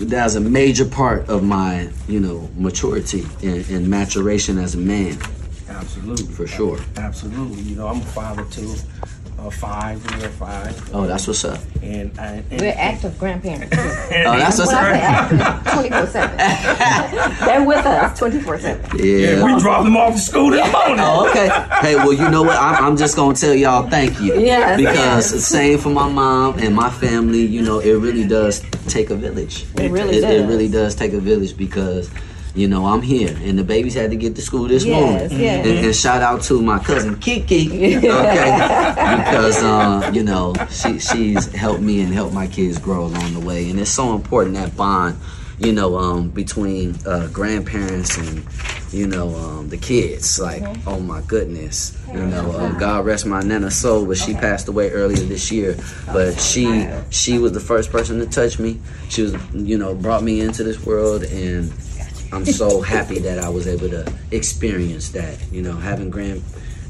that's 0.00 0.34
a 0.34 0.40
major 0.40 0.86
part 0.86 1.28
of 1.28 1.42
my, 1.42 1.90
you 2.08 2.20
know, 2.20 2.48
maturity 2.56 3.26
and, 3.42 3.68
and 3.68 3.86
maturation 3.88 4.56
as 4.56 4.74
a 4.74 4.78
man, 4.78 5.18
Absolutely. 5.68 6.24
for 6.26 6.46
sure. 6.46 6.78
Absolutely. 6.96 7.60
You 7.62 7.76
know, 7.76 7.86
I'm 7.88 7.98
a 8.00 8.04
father 8.06 8.44
too. 8.50 8.74
Uh, 9.40 9.48
five, 9.48 10.04
we're 10.20 10.28
five. 10.28 10.94
Oh, 10.94 11.06
that's 11.06 11.26
what's 11.26 11.46
up. 11.46 11.58
And, 11.82 12.12
I, 12.20 12.42
and 12.50 12.60
We're 12.60 12.74
active 12.76 13.18
grandparents. 13.18 13.74
Oh, 14.12 14.36
that's 14.36 14.58
what's 14.58 14.70
When 14.70 14.84
I 14.84 15.28
say 15.30 15.40
up. 15.40 15.64
24 15.74 16.06
7. 16.08 16.36
They're 17.46 17.64
with 17.64 17.86
us 17.86 18.18
24 18.18 18.58
7. 18.58 18.98
Yeah, 18.98 19.04
Yeah. 19.04 19.44
we 19.44 19.58
dropped 19.60 19.84
them 19.84 19.96
off 19.96 20.14
to 20.14 20.20
school 20.20 20.50
this 20.50 20.70
morning. 20.70 20.96
Oh, 21.00 21.26
okay. 21.30 21.48
Hey, 21.80 21.94
well, 21.94 22.12
you 22.12 22.28
know 22.28 22.42
what? 22.42 22.58
I'm, 22.58 22.84
I'm 22.84 22.96
just 22.98 23.16
gonna 23.16 23.34
tell 23.34 23.54
y'all 23.54 23.88
thank 23.88 24.20
you. 24.20 24.38
Yes, 24.38 24.76
Because 24.76 25.32
yes. 25.32 25.46
same 25.46 25.78
for 25.78 25.88
my 25.88 26.08
mom 26.08 26.58
and 26.58 26.74
my 26.74 26.90
family. 26.90 27.46
You 27.46 27.62
know, 27.62 27.78
it 27.78 27.94
really 27.94 28.26
does 28.26 28.60
take 28.88 29.08
a 29.08 29.14
village. 29.16 29.64
It 29.76 29.90
really 29.90 30.18
it, 30.18 30.20
does. 30.20 30.34
It 30.34 30.46
really 30.48 30.68
does 30.68 30.94
take 30.94 31.14
a 31.14 31.20
village 31.20 31.56
because. 31.56 32.10
You 32.54 32.66
know, 32.66 32.84
I'm 32.86 33.00
here, 33.00 33.36
and 33.42 33.56
the 33.56 33.62
babies 33.62 33.94
had 33.94 34.10
to 34.10 34.16
get 34.16 34.34
to 34.34 34.42
school 34.42 34.66
this 34.66 34.84
Yes, 34.84 35.30
morning. 35.30 35.40
yes. 35.40 35.66
And, 35.66 35.86
and 35.86 35.94
shout 35.94 36.20
out 36.20 36.42
to 36.44 36.60
my 36.60 36.80
cousin 36.80 37.16
Kiki, 37.20 37.96
okay, 37.96 38.04
because 39.18 39.62
uh, 39.62 40.10
you 40.12 40.24
know 40.24 40.54
she 40.68 40.98
she's 40.98 41.46
helped 41.52 41.80
me 41.80 42.00
and 42.00 42.12
helped 42.12 42.34
my 42.34 42.48
kids 42.48 42.78
grow 42.78 43.04
along 43.04 43.34
the 43.34 43.40
way, 43.40 43.70
and 43.70 43.78
it's 43.78 43.90
so 43.92 44.14
important 44.16 44.56
that 44.56 44.76
bond, 44.76 45.16
you 45.58 45.72
know, 45.72 45.96
um, 45.96 46.28
between 46.30 46.96
uh, 47.06 47.28
grandparents 47.28 48.18
and 48.18 48.44
you 48.92 49.06
know 49.06 49.32
um, 49.36 49.68
the 49.68 49.76
kids. 49.76 50.40
Like, 50.40 50.64
oh 50.88 50.98
my 50.98 51.20
goodness, 51.28 51.96
you 52.08 52.26
know, 52.26 52.50
uh, 52.50 52.72
God 52.72 53.06
rest 53.06 53.26
my 53.26 53.42
nana 53.42 53.70
soul, 53.70 54.06
but 54.06 54.18
she 54.18 54.34
passed 54.34 54.66
away 54.66 54.90
earlier 54.90 55.24
this 55.24 55.52
year. 55.52 55.76
But 56.06 56.40
she 56.40 56.88
she 57.10 57.38
was 57.38 57.52
the 57.52 57.60
first 57.60 57.92
person 57.92 58.18
to 58.18 58.26
touch 58.26 58.58
me. 58.58 58.80
She 59.08 59.22
was, 59.22 59.34
you 59.54 59.78
know, 59.78 59.94
brought 59.94 60.24
me 60.24 60.40
into 60.40 60.64
this 60.64 60.84
world 60.84 61.22
and. 61.22 61.72
I'm 62.32 62.44
so 62.44 62.80
happy 62.80 63.18
that 63.20 63.38
I 63.38 63.48
was 63.48 63.66
able 63.66 63.88
to 63.90 64.12
experience 64.30 65.10
that. 65.10 65.36
You 65.50 65.62
know, 65.62 65.76
having 65.76 66.10
grand, 66.10 66.42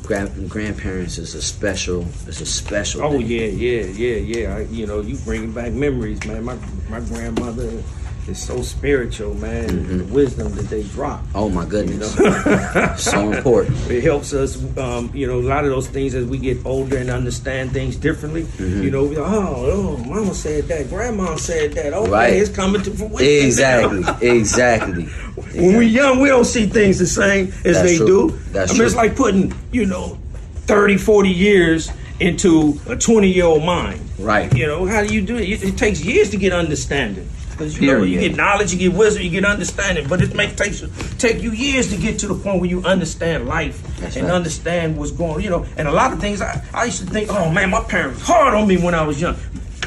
grand 0.03 0.50
grandparents 0.50 1.18
is 1.18 1.35
a 1.35 1.42
special. 1.42 2.03
It's 2.26 2.40
a 2.40 2.46
special. 2.46 3.03
Oh 3.03 3.12
thing. 3.12 3.26
yeah, 3.26 3.46
yeah, 3.46 3.83
yeah, 3.85 4.16
yeah. 4.16 4.57
I, 4.57 4.61
you 4.62 4.87
know, 4.87 5.00
you 5.00 5.16
bringing 5.24 5.53
back 5.53 5.72
memories, 5.72 6.24
man. 6.26 6.44
My 6.44 6.57
my 6.88 7.00
grandmother 7.00 7.83
is 8.28 8.38
so 8.42 8.62
spiritual, 8.62 9.35
man. 9.35 9.68
Mm-hmm. 9.68 9.98
The 9.98 10.04
wisdom 10.04 10.52
that 10.54 10.66
they 10.68 10.83
drop. 10.85 11.22
Oh 11.35 11.48
my 11.48 11.64
goodness, 11.64 12.14
so 13.02 13.33
important. 13.33 13.76
It 13.90 14.02
helps 14.04 14.33
us, 14.33 14.56
um, 14.78 15.11
you 15.14 15.26
know, 15.26 15.38
a 15.38 15.42
lot 15.42 15.64
of 15.64 15.70
those 15.70 15.88
things 15.88 16.14
as 16.14 16.24
we 16.26 16.38
get 16.38 16.64
older 16.64 16.96
and 16.98 17.11
understand 17.11 17.72
things 17.72 17.96
differently. 17.96 18.42
Mm-hmm. 18.44 18.83
You 18.83 18.90
know, 18.90 19.04
we 19.04 19.16
oh, 19.18 19.24
oh, 19.24 19.96
mama 20.04 20.35
said 20.35 20.64
that, 20.64 20.88
grandma 20.88 21.37
said 21.37 21.72
that. 21.74 21.92
Okay, 21.92 22.11
Right. 22.11 22.33
it's 22.35 22.50
coming 22.50 22.83
to 22.83 22.90
fruition. 22.90 23.46
Exactly, 23.46 24.28
exactly. 24.28 25.04
When 25.54 25.76
we're 25.76 25.83
young, 25.83 26.20
we 26.20 26.28
don't 26.28 26.44
see 26.44 26.66
things 26.66 26.98
the 26.98 27.06
same 27.06 27.46
as 27.48 27.62
That's 27.62 27.83
they 27.83 27.96
true. 27.96 28.06
do. 28.30 28.38
That's 28.52 28.72
I 28.72 28.74
mean, 28.74 28.83
it's 28.85 28.94
like 28.94 29.16
putting, 29.16 29.52
you 29.72 29.87
know, 29.87 30.18
30, 30.66 30.96
40 30.98 31.28
years 31.30 31.90
into 32.20 32.78
a 32.87 32.94
20 32.96 33.28
year 33.28 33.46
old 33.46 33.64
mind. 33.64 34.00
Right. 34.18 34.54
You 34.54 34.66
know, 34.66 34.85
how 34.87 35.02
do 35.04 35.12
you 35.12 35.22
do? 35.22 35.37
It, 35.37 35.62
it 35.64 35.76
takes 35.78 36.04
years 36.04 36.30
to 36.30 36.37
get 36.37 36.52
understanding. 36.52 37.28
Because 37.60 37.78
you, 37.78 37.92
know, 37.92 38.02
you 38.04 38.18
get 38.18 38.36
knowledge, 38.36 38.72
you 38.72 38.78
get 38.78 38.96
wisdom, 38.96 39.22
you 39.22 39.28
get 39.28 39.44
understanding, 39.44 40.08
but 40.08 40.22
it 40.22 40.34
may 40.34 40.50
take 40.50 40.72
take 41.18 41.42
you 41.42 41.50
years 41.50 41.90
to 41.90 41.98
get 41.98 42.18
to 42.20 42.26
the 42.26 42.34
point 42.34 42.58
where 42.58 42.70
you 42.70 42.82
understand 42.84 43.46
life 43.46 43.82
That's 43.98 44.16
and 44.16 44.28
right. 44.28 44.34
understand 44.34 44.96
what's 44.96 45.10
going. 45.10 45.44
You 45.44 45.50
know, 45.50 45.66
and 45.76 45.86
a 45.86 45.92
lot 45.92 46.10
of 46.10 46.20
things 46.20 46.40
I, 46.40 46.64
I 46.72 46.84
used 46.84 47.00
to 47.00 47.04
think, 47.04 47.28
oh 47.30 47.50
man, 47.50 47.68
my 47.68 47.82
parents 47.82 48.22
hard 48.22 48.54
on 48.54 48.66
me 48.66 48.78
when 48.78 48.94
I 48.94 49.02
was 49.02 49.20
young. 49.20 49.36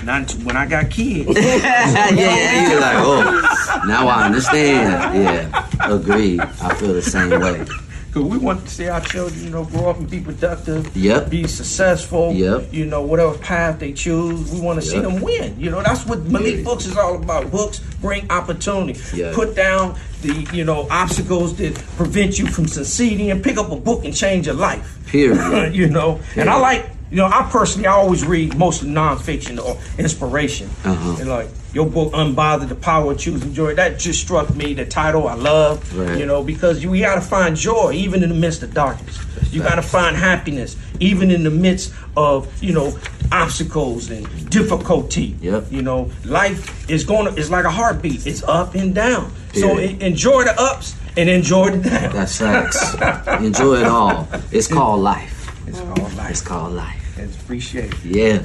Not 0.03 0.31
when 0.43 0.55
I 0.55 0.67
got 0.67 0.91
kids. 0.91 1.29
yeah, 1.35 2.09
yeah, 2.11 2.69
you're 2.69 2.79
like, 2.79 2.97
oh, 2.97 3.83
now 3.87 4.07
I 4.07 4.25
understand. 4.25 5.23
Yeah, 5.23 5.67
agreed. 5.81 6.41
I 6.41 6.75
feel 6.75 6.93
the 6.93 7.01
same 7.01 7.31
way. 7.41 7.65
Because 8.13 8.29
we 8.29 8.37
want 8.37 8.63
to 8.63 8.69
see 8.69 8.87
our 8.89 9.01
children, 9.01 9.43
you 9.43 9.49
know, 9.49 9.63
grow 9.63 9.89
up 9.89 9.97
and 9.97 10.07
be 10.07 10.19
productive, 10.19 10.95
Yep. 10.95 11.31
be 11.31 11.47
successful, 11.47 12.31
Yep. 12.33 12.67
you 12.71 12.85
know, 12.85 13.01
whatever 13.01 13.33
path 13.39 13.79
they 13.79 13.91
choose. 13.91 14.51
We 14.51 14.61
want 14.61 14.79
to 14.79 14.85
see 14.85 14.99
them 14.99 15.19
win. 15.19 15.55
You 15.57 15.71
know, 15.71 15.81
that's 15.81 16.05
what 16.05 16.23
Malik 16.27 16.57
Yeah. 16.57 16.63
Books 16.63 16.85
is 16.85 16.95
all 16.95 17.15
about. 17.15 17.49
Books 17.49 17.81
bring 18.01 18.27
opportunity. 18.29 18.99
Yeah. 19.15 19.31
Put 19.33 19.55
down 19.55 19.95
the, 20.21 20.45
you 20.53 20.63
know, 20.63 20.85
obstacles 20.91 21.55
that 21.55 21.73
prevent 21.97 22.37
you 22.37 22.45
from 22.45 22.67
succeeding 22.67 23.31
and 23.31 23.41
pick 23.43 23.57
up 23.57 23.71
a 23.71 23.75
book 23.75 24.05
and 24.05 24.13
change 24.15 24.45
your 24.45 24.55
life. 24.55 24.99
Period. 25.07 25.73
you 25.75 25.89
know, 25.89 26.19
and 26.35 26.49
I 26.51 26.59
like, 26.59 26.85
you 27.13 27.19
know, 27.19 27.27
I 27.27 27.47
personally, 27.51 27.85
I 27.87 27.91
always 27.91 28.25
read 28.25 28.57
mostly 28.57 28.89
nonfiction 28.89 29.63
or 29.63 29.77
inspiration. 29.99 30.67
Uh-huh. 30.83 31.17
And 31.19 31.29
like 31.29 31.47
your 31.71 31.85
book, 31.85 32.11
Unbothered, 32.13 32.69
The 32.69 32.75
Power 32.75 33.11
of 33.11 33.19
Choosing 33.19 33.53
Joy, 33.53 33.75
that 33.75 33.99
just 33.99 34.19
struck 34.19 34.53
me. 34.55 34.73
The 34.73 34.85
title 34.85 35.27
I 35.27 35.35
love, 35.35 35.95
Right. 35.95 36.17
you 36.17 36.25
know, 36.25 36.43
because 36.43 36.81
you, 36.83 36.89
we 36.89 37.01
got 37.01 37.15
to 37.15 37.21
find 37.21 37.55
joy 37.55 37.91
even 37.93 38.23
in 38.23 38.29
the 38.29 38.35
midst 38.35 38.63
of 38.63 38.73
darkness. 38.73 39.19
You 39.51 39.61
got 39.61 39.75
to 39.75 39.83
find 39.83 40.15
happiness 40.15 40.75
even 40.99 41.29
in 41.29 41.43
the 41.43 41.51
midst 41.51 41.93
of, 42.17 42.47
you 42.63 42.73
know, 42.73 42.97
obstacles 43.31 44.09
and 44.09 44.49
difficulty. 44.49 45.35
Yep. 45.41 45.71
You 45.71 45.83
know, 45.83 46.09
life 46.25 46.89
is 46.89 47.03
going 47.03 47.31
to, 47.31 47.39
it's 47.39 47.51
like 47.51 47.65
a 47.65 47.71
heartbeat. 47.71 48.25
It's 48.25 48.41
up 48.43 48.73
and 48.73 48.95
down. 48.95 49.31
So 49.53 49.77
enjoy 49.77 50.45
the 50.45 50.55
ups 50.59 50.95
and 51.15 51.29
enjoy 51.29 51.77
the 51.77 51.89
downs. 51.89 52.13
That's 52.13 52.39
facts. 52.39 53.39
Enjoy 53.43 53.75
it 53.81 53.85
all. 53.85 54.27
It's 54.51 54.65
called 54.77 55.01
life. 55.01 55.67
It's 55.67 55.79
called 55.79 56.13
life. 56.15 56.29
It's 56.31 56.41
called 56.41 56.73
life. 56.73 57.02
It's 57.23 57.41
appreciated. 57.41 57.95
Yeah. 58.03 58.39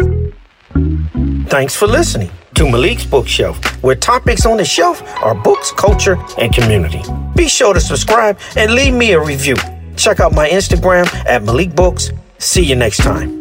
Thanks 1.49 1.75
for 1.75 1.87
listening 1.87 2.31
to 2.55 2.71
Malik's 2.71 3.05
Bookshelf, 3.05 3.59
where 3.83 3.97
topics 3.97 4.47
on 4.47 4.57
the 4.57 4.65
shelf 4.65 5.03
are 5.23 5.35
books, 5.35 5.73
culture, 5.73 6.17
and 6.39 6.55
community. 6.55 7.03
Be 7.35 7.49
sure 7.49 7.75
to 7.75 7.81
subscribe 7.81 8.39
and 8.57 8.73
leave 8.73 8.95
me 8.95 9.13
a 9.13 9.21
review. 9.21 9.57
Check 9.97 10.21
out 10.21 10.33
my 10.33 10.49
Instagram 10.49 11.13
at 11.27 11.43
Malik 11.43 11.75
Books. 11.75 12.11
See 12.39 12.63
you 12.63 12.77
next 12.77 12.99
time. 12.99 13.38